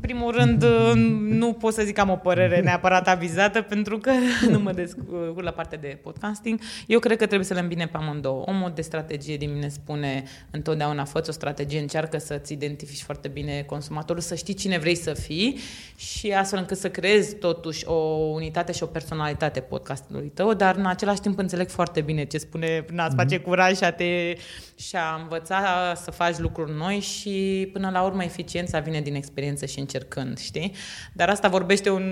[0.00, 0.64] Primul rând,
[1.40, 4.10] nu pot să zic că am o părere neapărat avizată, pentru că
[4.50, 6.60] nu mă descurc la partea de podcasting.
[6.86, 8.42] Eu cred că trebuie să le îmbine pe amândouă.
[8.46, 13.62] Omul de strategie din mine spune întotdeauna, fă o strategie, încearcă să-ți identifici foarte bine
[13.66, 15.58] consumatorul, să știi cine vrei să fii
[15.96, 17.94] și astfel încât să creezi totuși o
[18.32, 22.84] unitate și o personalitate podcastului tău, dar în același timp înțeleg foarte bine ce spune,
[22.92, 24.34] n-ați face curaj și a te
[24.78, 29.66] și a învăța să faci lucruri noi și până la urmă eficiența vine din experiență
[29.68, 30.72] și încercând, știi?
[31.12, 32.04] Dar asta vorbește un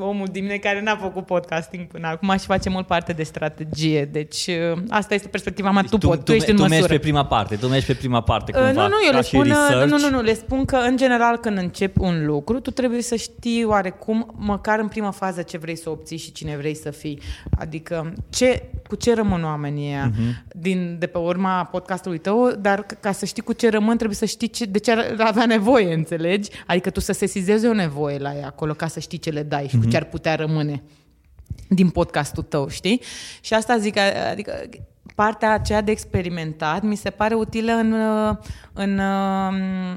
[0.00, 4.04] omul din mine care n-a făcut podcasting până acum și face mult parte de strategie.
[4.04, 5.80] Deci uh, asta este perspectiva mea.
[5.80, 6.78] Deci tu, tu, pot, tu, tu ești tu în măsură.
[6.78, 8.82] mergi pe prima parte, tu mergi pe prima parte uh, cumva.
[8.82, 11.58] Nu, nu, eu le spun, uh, nu, nu, nu, le spun că în general când
[11.58, 15.90] începi un lucru, tu trebuie să știi oarecum, măcar în prima fază, ce vrei să
[15.90, 17.20] obții și cine vrei să fii.
[17.58, 20.44] Adică ce, cu ce rămân oamenii uh-huh.
[20.52, 24.24] din, de pe urma podcastului tău, dar ca să știi cu ce rămân, trebuie să
[24.24, 26.50] știi ce, de ce ar avea nevoie, înțelegi?
[26.66, 29.66] Adică tu să sesizezi o nevoie la ea acolo ca să știi ce le dai
[29.68, 29.80] și uh-huh.
[29.80, 30.82] cu ce ar putea rămâne
[31.68, 33.02] din podcastul tău, știi?
[33.40, 33.96] Și asta zic,
[34.30, 34.68] adică
[35.14, 37.94] partea aceea de experimentat mi se pare utilă în,
[38.72, 39.00] în,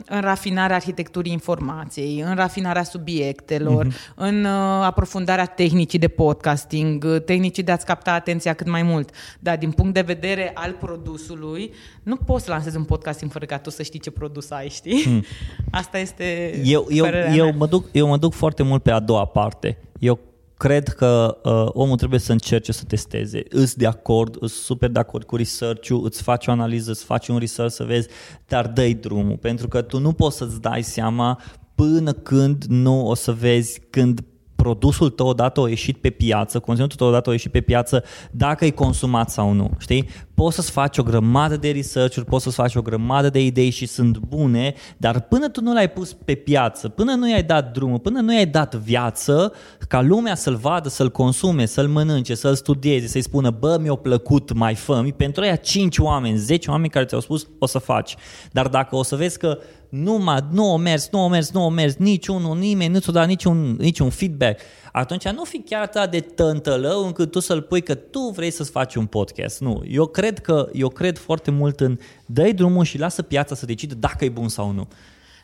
[0.05, 4.15] în rafinarea arhitecturii informației, în rafinarea subiectelor, mm-hmm.
[4.15, 4.45] în
[4.81, 9.09] aprofundarea tehnicii de podcasting, tehnicii de a-ți capta atenția cât mai mult.
[9.39, 13.57] Dar din punct de vedere al produsului, nu poți să lansezi un podcasting fără ca
[13.57, 15.03] tu să știi ce produs ai, știi?
[15.07, 15.23] Mm.
[15.71, 17.05] Asta este eu, eu,
[17.35, 19.77] eu, mă duc, eu mă duc foarte mult pe a doua parte.
[19.99, 20.19] Eu
[20.61, 23.43] cred că uh, omul trebuie să încerce să testeze.
[23.49, 27.27] Îți de acord, îți super de acord cu research-ul, îți faci o analiză, îți faci
[27.27, 28.07] un research să vezi,
[28.47, 31.41] dar dă drumul, pentru că tu nu poți să-ți dai seama
[31.75, 34.23] până când nu o să vezi când
[34.61, 38.65] produsul tău odată a ieșit pe piață, conținutul tău odată a ieșit pe piață, dacă
[38.65, 40.09] e consumat sau nu, știi?
[40.33, 43.85] Poți să-ți faci o grămadă de research-uri, poți să-ți faci o grămadă de idei și
[43.85, 47.99] sunt bune, dar până tu nu l-ai pus pe piață, până nu i-ai dat drumul,
[47.99, 49.53] până nu i-ai dat viață,
[49.87, 54.53] ca lumea să-l vadă, să-l consume, să-l mănânce, să-l studieze, să-i spună, bă, mi-a plăcut,
[54.53, 58.15] mai fă pentru aia 5 oameni, 10 oameni care ți-au spus, o să faci.
[58.51, 59.57] Dar dacă o să vezi că
[59.91, 63.11] nu, mă, nu o mers, nu o mers, nu o mers, niciunul, nimeni nu ți-o
[63.11, 64.59] dat niciun, niciun feedback,
[64.91, 68.71] atunci nu fi chiar atât de tântălău încât tu să-l pui că tu vrei să-ți
[68.71, 69.59] faci un podcast.
[69.59, 73.65] Nu, eu cred că, eu cred foarte mult în dă drumul și lasă piața să
[73.65, 74.87] decide dacă e bun sau nu.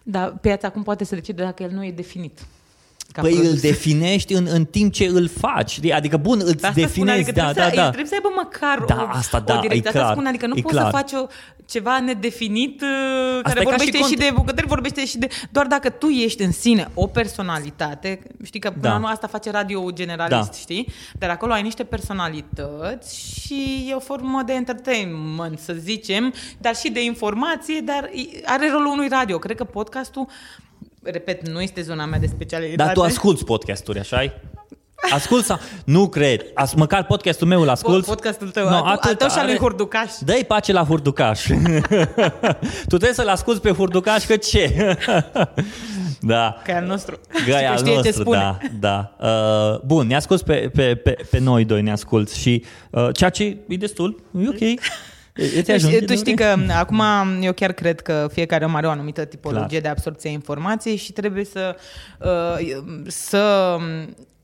[0.04, 2.45] Da, piața acum poate să decide dacă el nu e definit.
[3.18, 3.51] Ca păi produs.
[3.51, 5.80] îl definești în, în timp ce îl faci.
[5.91, 7.89] Adică, bun, îți asta definești, spune, adică da, trebuie da, să, da.
[7.89, 9.89] Trebuie să aibă măcar da, o, asta, da, o direcție.
[9.89, 10.84] E clar, asta spune, adică nu poți clar.
[10.84, 11.28] să faci o,
[11.68, 12.88] ceva nedefinit uh,
[13.43, 15.28] asta care vorbește și, și, și de bucătări, vorbește și de...
[15.51, 19.07] Doar dacă tu ești în sine o personalitate, știi că până da.
[19.07, 20.57] asta face radio generalist, da.
[20.57, 20.88] știi?
[21.13, 26.89] Dar acolo ai niște personalități și e o formă de entertainment, să zicem, dar și
[26.89, 28.09] de informație, dar
[28.45, 29.38] are rolul unui radio.
[29.38, 30.28] Cred că podcastul
[31.12, 32.84] repet, nu este zona mea de specialitate.
[32.84, 34.22] Dar tu asculți podcasturi, așa
[35.12, 35.60] Ascult sau...
[35.86, 36.45] Nu cred.
[36.53, 38.05] As, măcar podcastul meu îl ascult.
[38.05, 38.70] Podcastul tău.
[38.70, 40.12] No, al, al tău și al lui Hurducaș.
[40.20, 41.45] Dă-i pace la Hurducaș.
[42.89, 44.95] tu trebuie să-l asculti pe Hurducaș că ce?
[46.20, 46.62] da.
[46.64, 47.20] Că e al nostru.
[47.45, 48.38] Că e al nostru, ce spune.
[48.38, 48.58] da.
[48.80, 49.28] da.
[49.28, 53.30] Uh, bun, ne asculti pe, pe, pe, pe noi doi, ne asculti și uh, ceea
[53.30, 54.80] ce e destul, e ok.
[55.73, 57.01] Ajunge, tu știi că acum
[57.41, 59.81] eu chiar cred că fiecare om are o anumită tipologie Clar.
[59.81, 61.75] de absorpție a informației și trebuie să,
[62.19, 63.77] uh, să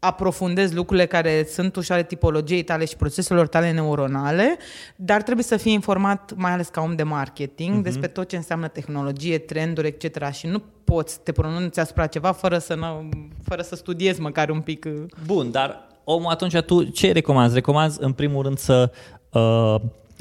[0.04, 4.58] aprofundezi lucrurile care sunt ușoare tipologiei tale și proceselor tale neuronale,
[4.96, 7.84] dar trebuie să fii informat, mai ales ca om de marketing, uh-huh.
[7.84, 10.32] despre tot ce înseamnă tehnologie, trenduri, etc.
[10.32, 13.10] Și nu poți te pronunți asupra ceva fără să, nu,
[13.44, 14.86] fără să studiezi măcar un pic.
[14.86, 17.54] Uh, Bun, dar omul atunci tu ce recomanzi?
[17.54, 18.92] Recomanzi în primul rând să
[19.32, 19.76] uh,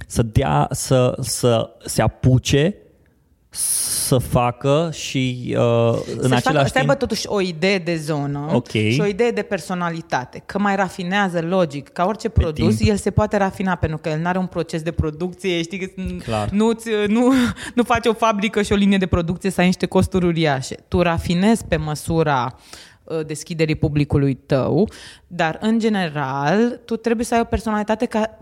[0.06, 2.76] să dea, să, să se apuce
[3.54, 6.68] să facă și uh, în să același facă, timp...
[6.68, 8.90] Să aibă totuși o idee de zonă okay.
[8.90, 12.90] și o idee de personalitate, că mai rafinează logic, ca orice Pe produs, timp.
[12.90, 16.02] el se poate rafina pentru că el nu are un proces de producție, știi că
[16.50, 16.72] nu,
[17.06, 17.32] nu,
[17.74, 20.76] nu face o fabrică și o linie de producție să ai niște costuri uriașe.
[20.88, 22.56] Tu rafinezi pe măsura
[23.04, 24.88] uh, deschiderii publicului tău,
[25.26, 28.38] dar în general tu trebuie să ai o personalitate ca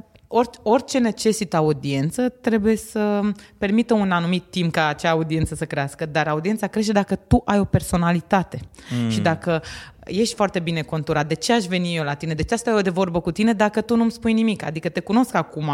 [0.62, 3.20] orice necesită audiență trebuie să
[3.58, 7.58] permită un anumit timp ca acea audiență să crească, dar audiența crește dacă tu ai
[7.58, 8.60] o personalitate
[9.02, 9.08] mm.
[9.08, 9.62] și dacă
[10.04, 11.28] ești foarte bine conturat.
[11.28, 12.34] De ce aș veni eu la tine?
[12.34, 14.64] De ce stau eu de vorbă cu tine dacă tu nu-mi spui nimic?
[14.64, 15.68] Adică te cunosc acum,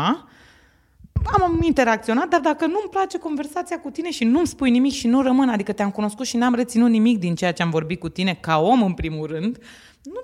[1.41, 5.23] am interacționat, dar dacă nu-mi place conversația cu tine și nu-mi spui nimic și nu
[5.23, 8.39] rămân, adică te-am cunoscut și n-am reținut nimic din ceea ce am vorbit cu tine
[8.41, 9.59] ca om în primul rând,
[10.03, 10.21] nu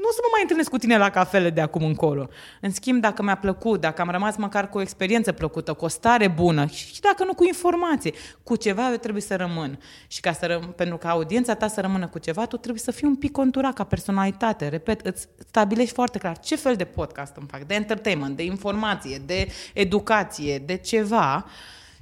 [0.00, 2.28] nu o să mă mai întâlnesc cu tine la cafele de acum încolo.
[2.60, 5.88] În schimb, dacă mi-a plăcut, dacă am rămas măcar cu o experiență plăcută, cu o
[5.88, 9.78] stare bună și dacă nu cu informație, cu ceva eu trebuie să rămân.
[10.06, 12.90] Și ca să răm- pentru ca audiența ta să rămână cu ceva, tu trebuie să
[12.90, 14.68] fii un pic conturat ca personalitate.
[14.68, 19.22] Repet, îți stabilești foarte clar ce fel de podcast îmi fac, de entertainment, de informație,
[19.26, 21.46] de educație, de ceva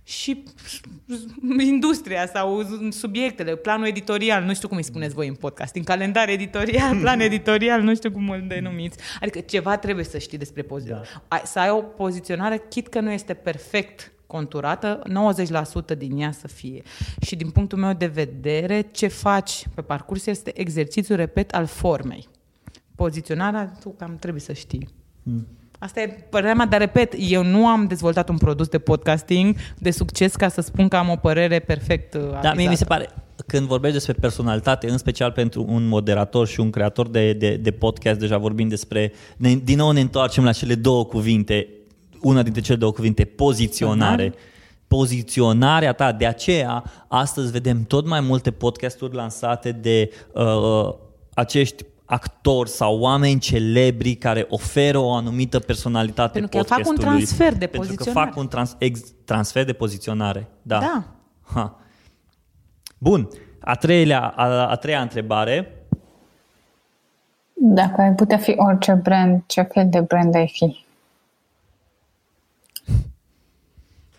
[0.08, 0.42] și
[1.58, 6.28] industria sau subiectele, planul editorial, nu știu cum îi spuneți voi în podcast, în calendar
[6.28, 8.98] editorial, plan editorial, nu știu cum îl denumiți.
[9.20, 11.08] Adică ceva trebuie să știi despre poziționare.
[11.28, 11.40] Da.
[11.44, 15.02] Să ai o poziționare, chit că nu este perfect conturată,
[15.94, 16.82] 90% din ea să fie.
[17.20, 22.28] Și din punctul meu de vedere, ce faci pe parcurs este exercițiul, repet, al formei.
[22.94, 24.88] Poziționarea, tu cam trebuie să știi.
[25.22, 25.46] Hmm.
[25.78, 29.90] Asta e părerea mea, dar repet, eu nu am dezvoltat un produs de podcasting de
[29.90, 32.40] succes ca să spun că am o părere perfect avizată.
[32.42, 33.08] Da, mie mi se pare,
[33.46, 37.70] când vorbești despre personalitate, în special pentru un moderator și un creator de, de, de
[37.70, 41.68] podcast, deja vorbim despre, ne, din nou ne întoarcem la cele două cuvinte,
[42.20, 44.30] una dintre cele două cuvinte, poziționare.
[44.30, 44.56] Uh-huh
[44.88, 46.12] poziționarea ta.
[46.12, 50.94] De aceea, astăzi vedem tot mai multe podcasturi lansate de uh,
[51.34, 57.52] acești actori sau oameni celebri care oferă o anumită personalitate Pentru că fac un transfer
[57.52, 58.20] de Pentru poziționare.
[58.20, 60.48] că fac un trans, ex, transfer de poziționare.
[60.62, 60.78] Da.
[60.78, 61.04] da.
[61.54, 61.80] Ha.
[62.98, 63.28] Bun.
[63.60, 65.86] A treia, a, a treia întrebare.
[67.52, 70.84] Dacă ai putea fi orice brand, ce fel de brand ai fi?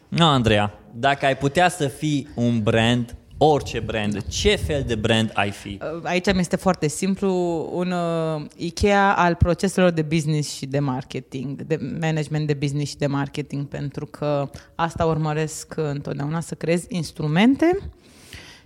[0.07, 5.31] Nu, Andreea, dacă ai putea să fii un brand, orice brand, ce fel de brand
[5.33, 5.79] ai fi?
[6.03, 7.31] Aici mi este foarte simplu,
[7.73, 12.97] un uh, Ikea al proceselor de business și de marketing, de management de business și
[12.97, 17.77] de marketing, pentru că asta urmăresc întotdeauna, să creez instrumente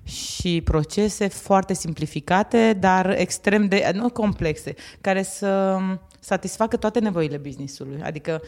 [0.04, 5.78] și procese foarte simplificate, dar extrem de, nu complexe, care să
[6.20, 8.01] satisfacă toate nevoile businessului.
[8.04, 8.41] Adică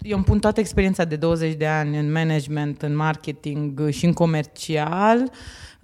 [0.00, 4.12] eu îmi pun toată experiența de 20 de ani în management, în marketing și în
[4.12, 5.30] comercial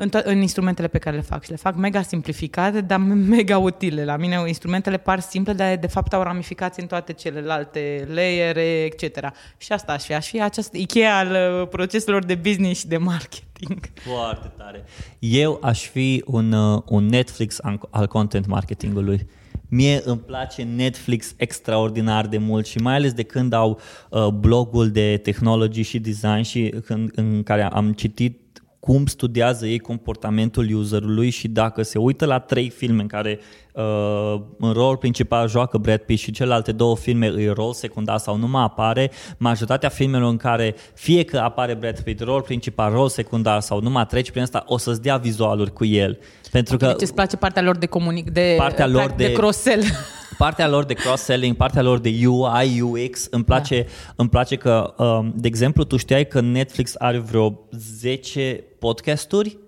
[0.01, 2.99] în, to- în instrumentele pe care le fac și le fac mega simplificate, dar
[3.37, 4.05] mega utile.
[4.05, 9.33] La mine instrumentele par simple, dar de fapt au ramificații în toate celelalte layere, etc.
[9.57, 10.15] Și asta aș fi.
[10.15, 13.81] Aș fi acest Ikea al uh, proceselor de business și de marketing.
[14.17, 14.85] Foarte tare.
[15.19, 17.59] Eu aș fi un, uh, un Netflix
[17.91, 19.27] al content marketingului.
[19.71, 23.81] Mie îmi place Netflix extraordinar de mult și mai ales de când au
[24.11, 28.41] uh, blogul de technology și design și când, în care am citit
[28.89, 33.39] cum studiază ei comportamentul userului și dacă se uită la trei filme în care
[33.79, 38.37] uh, în rol principal joacă Brad Pitt și celelalte două filme îi rol secundar sau
[38.37, 43.09] nu mai apare, majoritatea filmelor în care fie că apare Brad Pitt, rol principal, rol
[43.09, 46.19] secundar sau nu mai treci prin asta, o să-ți dea vizualuri cu el.
[46.51, 49.83] Pentru că deci îți place partea lor de comunic, de, partea lor de, de cross-sell.
[50.39, 54.13] Partea lor de cross-selling, partea lor de UI, UX, îmi place, da.
[54.17, 59.59] îmi place că, um, de exemplu, tu știai că Netflix are vreo 10 podcasturi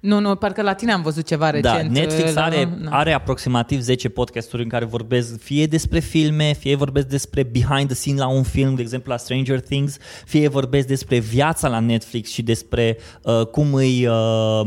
[0.00, 1.92] nu, nu, parcă la tine am văzut ceva recent.
[1.92, 6.76] Da, Netflix are, la, are aproximativ 10 podcasturi în care vorbesc fie despre filme, fie
[6.76, 10.86] vorbesc despre behind the scene la un film, de exemplu la Stranger Things, fie vorbesc
[10.86, 14.60] despre viața la Netflix și despre uh, cum, îi, uh,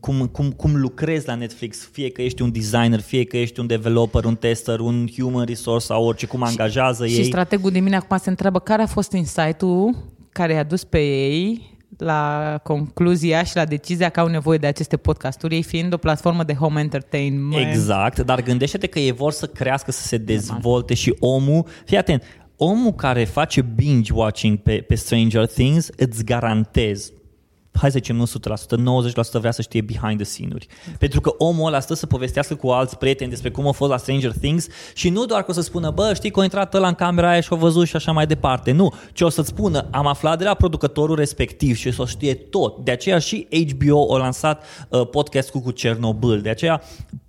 [0.00, 3.66] cum, cum, cum lucrezi la Netflix, fie că ești un designer, fie că ești un
[3.66, 7.22] developer, un tester, un human resource sau orice, cum angajează și, ei.
[7.22, 10.98] Și strategul de mine acum se întreabă care a fost insight-ul care i-a dus pe
[10.98, 15.96] ei la concluzia și la decizia că au nevoie de aceste podcasturi, ei fiind o
[15.96, 17.66] platformă de home entertainment.
[17.68, 22.22] Exact, dar gândește-te că ei vor să crească, să se dezvolte și omul, fii atent,
[22.56, 27.12] omul care face binge-watching pe, pe Stranger Things, îți garantez,
[27.72, 28.28] hai să zicem nu 100%,
[29.36, 30.66] 90% vrea să știe behind the scene-uri.
[30.98, 33.96] Pentru că omul ăla stă să povestească cu alți prieteni despre cum a fost la
[33.96, 36.88] Stranger Things și nu doar că o să spună, bă, știi că a intrat ăla
[36.88, 38.72] în camera aia și a văzut și așa mai departe.
[38.72, 42.34] Nu, ci o să-ți spună, am aflat de la producătorul respectiv și o să știe
[42.34, 42.84] tot.
[42.84, 46.40] De aceea și HBO a lansat uh, podcastul cu Chernobyl.
[46.40, 46.82] De aceea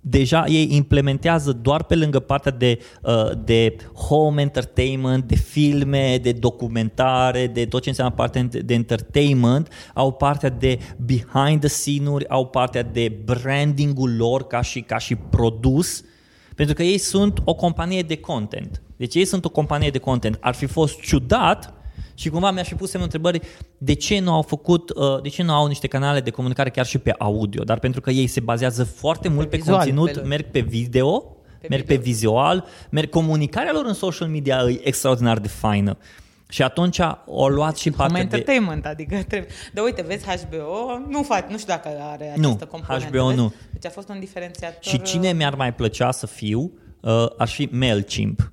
[0.06, 3.76] deja ei implementează doar pe lângă partea de, uh, de
[4.08, 10.48] home entertainment, de filme, de documentare, de tot ce înseamnă partea de entertainment, au partea
[10.48, 16.04] de behind the scene-uri, au partea de brandingul lor ca și, ca și produs,
[16.54, 18.82] pentru că ei sunt o companie de content.
[18.96, 20.36] Deci ei sunt o companie de content.
[20.40, 21.74] Ar fi fost ciudat
[22.14, 23.46] și cumva mi-aș fi pus semnul întrebări
[23.78, 26.86] de ce nu au făcut, uh, de ce nu au niște canale de comunicare chiar
[26.86, 30.12] și pe audio, dar pentru că ei se bazează foarte mult pe, pe vizual, conținut,
[30.12, 31.18] pe merg pe video,
[31.60, 31.96] pe merg video.
[31.96, 35.96] pe vizual, merg comunicarea lor în social media e extraordinar de faină.
[36.48, 38.22] Și atunci o luat și partea de...
[38.22, 39.50] entertainment, adică trebuie...
[39.72, 43.06] Dar uite, vezi, HBO nu fac, nu știu dacă are această nu, componentă.
[43.06, 43.38] HBO vezi?
[43.38, 43.52] nu.
[43.72, 44.82] Deci a fost un diferențiator...
[44.82, 48.52] Și cine mi-ar mai plăcea să fiu uh, ar fi MailChimp.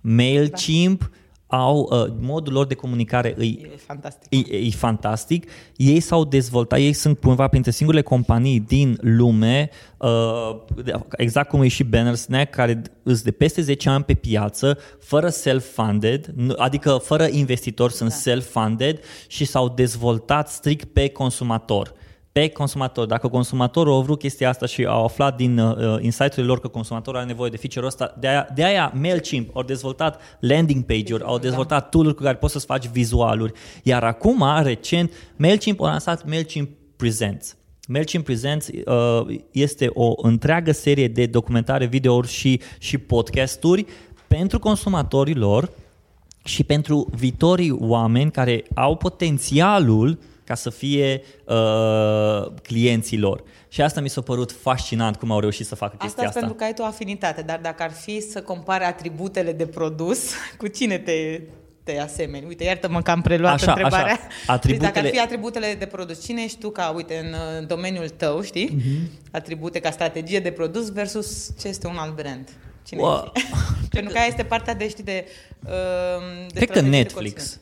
[0.00, 1.10] MailChimp
[1.50, 4.48] au uh, modul lor de comunicare îi, E fantastic.
[4.50, 5.50] e, e fantastic.
[5.76, 10.56] Ei s-au dezvoltat, ei sunt cumva printre singurele companii din lume, uh,
[11.16, 15.28] exact cum e și Banner Snack, care sunt de peste 10 ani pe piață, fără
[15.28, 21.92] self-funded, nu- adică fără investitori, sunt self-funded și s-au dezvoltat strict pe consumator
[22.32, 23.06] pe consumator.
[23.06, 27.18] Dacă consumatorul a vrut chestia asta și au aflat din uh, insight-urile lor că consumatorul
[27.18, 31.38] are nevoie de feature-ul ăsta, de aia, de aia MailChimp au dezvoltat landing page-uri, au
[31.38, 33.52] dezvoltat tool-uri cu care poți să-ți faci vizualuri.
[33.82, 37.56] Iar acum, recent, MailChimp a lansat MailChimp Presents.
[37.88, 43.86] MailChimp Presents uh, este o întreagă serie de documentare, videouri și, și podcasturi
[44.26, 45.70] pentru consumatorii lor
[46.44, 50.18] și pentru viitorii oameni care au potențialul
[50.50, 53.42] ca să fie uh, clienții lor.
[53.68, 56.38] Și asta mi s-a părut fascinant cum au reușit să facă chestia Asta asta.
[56.38, 60.18] pentru că ai tu o afinitate, dar dacă ar fi să compari atributele de produs,
[60.60, 61.40] cu cine te,
[61.84, 62.46] te asemeni?
[62.46, 64.12] Uite, iartă-mă că am preluat Așa, întrebarea.
[64.12, 64.20] așa.
[64.22, 67.66] Deci dacă Atributele- ar fi atributele de produs, cine ești tu ca, uite, în uh,
[67.66, 68.68] domeniul tău, știi?
[68.76, 69.10] Mhm.
[69.30, 72.48] Atribute ca strategie de produs versus ce este un alt brand?
[72.86, 73.32] Cine Wow.
[73.34, 73.48] ești?
[73.94, 75.24] pentru că aia este partea de, știi, de,
[75.64, 75.70] uh,
[76.48, 77.58] de Cred că strategie de Netflix.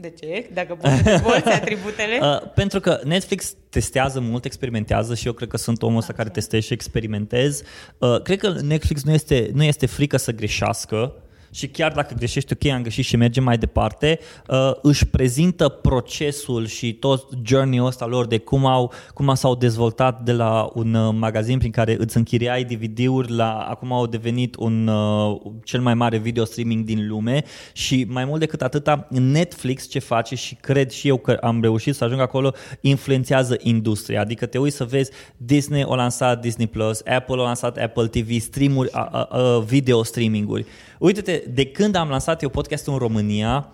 [0.00, 0.20] Conținut.
[0.20, 0.20] Netflix.
[0.20, 0.50] De ce?
[0.52, 2.18] Dacă poți să dezvolți atributele?
[2.24, 6.28] Uh, pentru că Netflix testează mult, experimentează și eu cred că sunt omul ăsta care
[6.28, 7.62] testez și experimentez.
[7.98, 11.14] Uh, cred că Netflix nu este, nu este frică să greșească
[11.54, 14.18] și chiar dacă greșești, ok, am greșit și mergem mai departe,
[14.48, 20.22] uh, își prezintă procesul și tot journey-ul ăsta lor de cum, au, cum s-au dezvoltat
[20.22, 24.86] de la un uh, magazin prin care îți închiriai DVD-uri la acum au devenit un
[24.86, 29.98] uh, cel mai mare video streaming din lume și mai mult decât atâta, Netflix ce
[29.98, 34.20] face și cred și eu că am reușit să ajung acolo, influențează industria.
[34.20, 38.40] Adică te uiți să vezi Disney a lansat Disney Plus, Apple a lansat Apple TV,
[38.40, 40.66] streamuri, a, a, a, video streaminguri.
[40.98, 43.72] Uite-te, de când am lansat eu podcastul în România,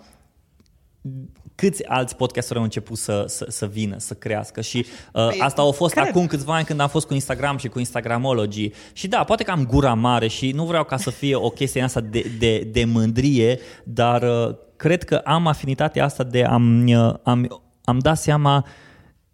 [1.55, 4.77] câți alți podcasteri au început să, să, să vină, să crească și
[5.13, 6.07] uh, Păi, asta au fost cred.
[6.07, 9.51] acum câțiva ani când am fost cu Instagram și cu Instagramology și da, poate că
[9.51, 12.85] am gura mare și nu vreau ca să fie o chestie asta de, de, de
[12.85, 18.65] mândrie, dar uh, cred că am afinitatea asta de am, uh, am, am dat seama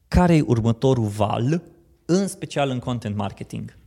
[0.08, 1.62] care e următorul val,
[2.06, 3.78] în special în content marketing.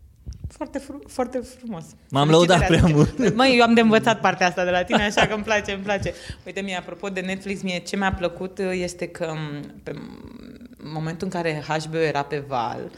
[0.52, 1.84] Foarte, fru- foarte frumos.
[2.10, 5.02] M-am lăudat Felicitări, prea adică- Măi, eu am de învățat partea asta de la tine,
[5.02, 6.12] așa că îmi place, îmi place.
[6.46, 10.78] Uite, mie, apropo de Netflix, mie ce mi-a plăcut uh, este că m, pe m-
[10.82, 12.90] momentul în care HBO era pe val,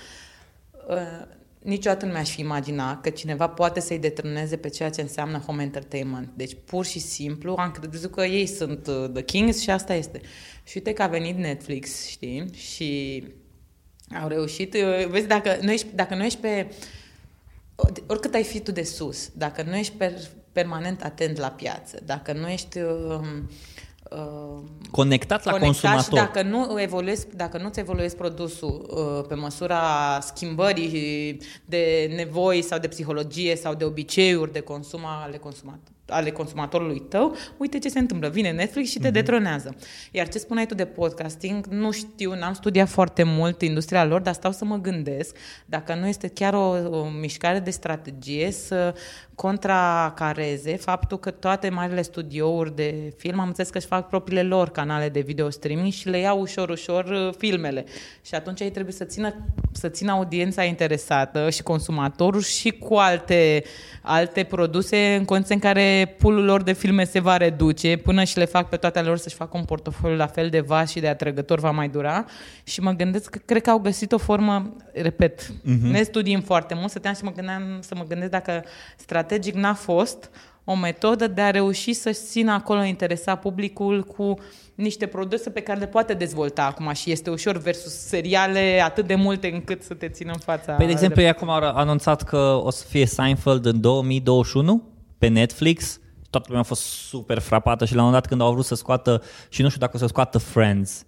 [0.88, 0.96] uh,
[1.58, 5.62] niciodată nu mi-aș fi imagina că cineva poate să-i detrâneze pe ceea ce înseamnă home
[5.62, 6.28] entertainment.
[6.34, 10.20] Deci, pur și simplu, am crezut că ei sunt uh, the kings și asta este.
[10.64, 13.22] Și uite că a venit Netflix, știi, și
[14.22, 16.70] au reușit, uh, vezi, dacă nu ești, dacă nu ești pe,
[18.06, 20.12] oricât ai fi tu de sus, dacă nu ești per,
[20.52, 23.20] permanent atent la piață, dacă nu ești uh,
[24.10, 26.18] uh, Conectat la conectat consumator.
[26.18, 29.80] și dacă nu evoluezi, dacă nu-ți evoluezi produsul uh, pe măsura
[30.20, 37.00] schimbării de nevoi sau de psihologie sau de obiceiuri de consum ale, consumat, ale consumatorului
[37.00, 38.28] tău, uite ce se întâmplă.
[38.28, 39.12] Vine Netflix și te Mhm.
[39.12, 39.74] detronează.
[40.10, 44.34] Iar ce spuneai tu de podcasting, nu știu, n-am studiat foarte mult industria lor, dar
[44.34, 48.94] stau să mă gândesc dacă nu este chiar o, o mișcare de strategie să
[49.42, 54.68] contracareze faptul că toate marile studiouri de film am înțeles că își fac propriile lor
[54.68, 57.84] canale de video streaming și le iau ușor, ușor uh, filmele.
[58.26, 59.34] Și atunci ei trebuie să țină,
[59.72, 63.62] să țină audiența interesată și consumatorul și cu alte,
[64.02, 68.38] alte produse în condiții în care pulul lor de filme se va reduce până și
[68.38, 71.00] le fac pe toate ale lor să-și facă un portofoliu la fel de vast și
[71.00, 72.24] de atrăgător va mai dura.
[72.64, 75.90] Și mă gândesc că cred că au găsit o formă, repet, uh-huh.
[75.90, 78.64] ne studiem foarte mult, stăteam și mă gândeam să mă gândesc dacă
[79.32, 80.30] strategic n-a fost
[80.64, 84.34] o metodă de a reuși să țină acolo interesa publicul cu
[84.74, 89.14] niște produse pe care le poate dezvolta acum și este ușor versus seriale atât de
[89.14, 90.72] multe încât să te țină în fața.
[90.72, 94.82] Păi, de exemplu, ei acum au anunțat că o să fie Seinfeld în 2021
[95.18, 96.00] pe Netflix.
[96.30, 98.74] Toată lumea a fost super frapată și la un moment dat când au vrut să
[98.74, 101.06] scoată, și nu știu dacă o să scoată Friends,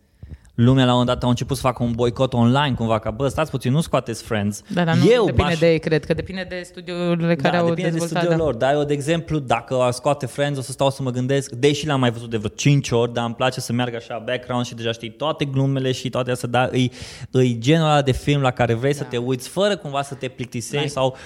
[0.54, 3.28] lumea la un moment dat a început să facă un boicot online cumva, ca bă,
[3.28, 4.62] stați puțin, nu scoateți Friends.
[4.68, 7.62] Da, dar nu Eu depinde m-aș- de ei, cred că depinde de studiurile care da,
[7.62, 8.22] au depinde de dezvoltat.
[8.22, 8.44] studiul da.
[8.44, 11.50] lor, dar eu, de exemplu, dacă ar scoate Friends, o să stau să mă gândesc,
[11.52, 14.64] deși l-am mai văzut de vreo 5 ori, dar îmi place să meargă așa background
[14.64, 16.92] și deja știi toate glumele și toate astea, dar îi,
[17.30, 18.98] îi genul ăla de film la care vrei da.
[18.98, 20.88] să te uiți fără cumva să te plictisești Nice.
[20.92, 21.16] sau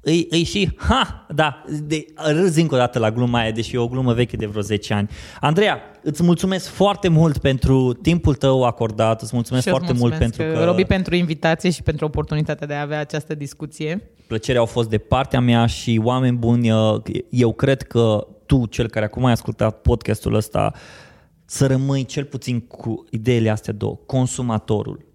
[0.00, 3.78] îi, îi și, ha, da, de, râz încă o dată la gluma aia, deși e
[3.78, 5.08] o glumă veche de vreo 10 ani.
[5.40, 10.34] Andreea, îți mulțumesc foarte mult pentru timpul tău acordat, îți mulțumesc și foarte mulțumesc mult
[10.34, 10.64] pentru că...
[10.64, 14.10] Robi, pentru invitație și pentru oportunitatea de a avea această discuție.
[14.26, 16.68] Plăcerea au fost de partea mea și oameni buni,
[17.30, 20.72] eu cred că tu, cel care acum ai ascultat podcastul ăsta,
[21.44, 23.98] să rămâi cel puțin cu ideile astea două.
[24.06, 25.06] Consumatorul,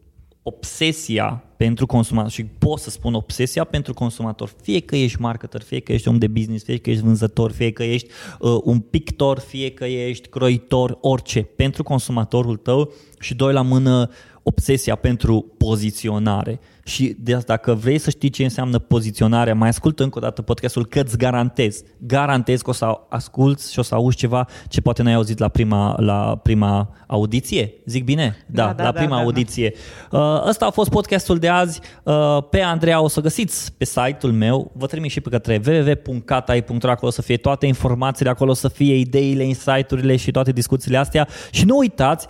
[0.43, 2.31] obsesia pentru consumator.
[2.31, 6.17] Și pot să spun obsesia pentru consumator, fie că ești marketer, fie că ești om
[6.17, 8.09] de business, fie că ești vânzător, fie că ești
[8.39, 14.09] uh, un pictor, fie că ești croitor, orice, pentru consumatorul tău și doi la mână
[14.43, 16.59] obsesia pentru poziționare.
[16.85, 20.41] Și de asta, dacă vrei să știi ce înseamnă poziționarea, mai ascultă încă o dată
[20.41, 24.81] podcastul că îți garantez, garantez că o să asculți și o să auzi ceva ce
[24.81, 27.73] poate n-ai auzit la prima, la prima audiție.
[27.85, 28.45] Zic bine?
[28.47, 29.73] Da, da, da la prima da, da, audiție.
[30.11, 30.43] Da.
[30.47, 31.79] Ăsta a fost podcastul de azi.
[32.03, 34.71] Uh, pe Andreea o să găsiți pe site-ul meu.
[34.75, 39.43] Vă trimit și pe către www.catai.ro acolo să fie toate informațiile, acolo să fie ideile,
[39.43, 41.27] insight-urile și toate discuțiile astea.
[41.51, 42.27] Și nu uitați,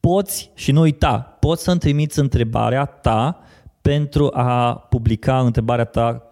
[0.00, 3.42] poți și nu uita, poți să-mi trimiți întrebarea ta
[3.82, 6.22] pentru a publica întrebarea ta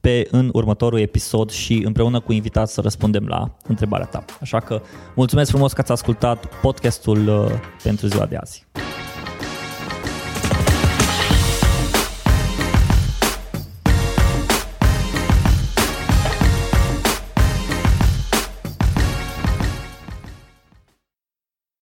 [0.00, 4.24] pe în următorul episod și împreună cu invitați să răspundem la întrebarea ta.
[4.40, 4.80] Așa că
[5.14, 7.50] mulțumesc frumos că ați ascultat podcastul uh,
[7.82, 8.66] pentru ziua de azi.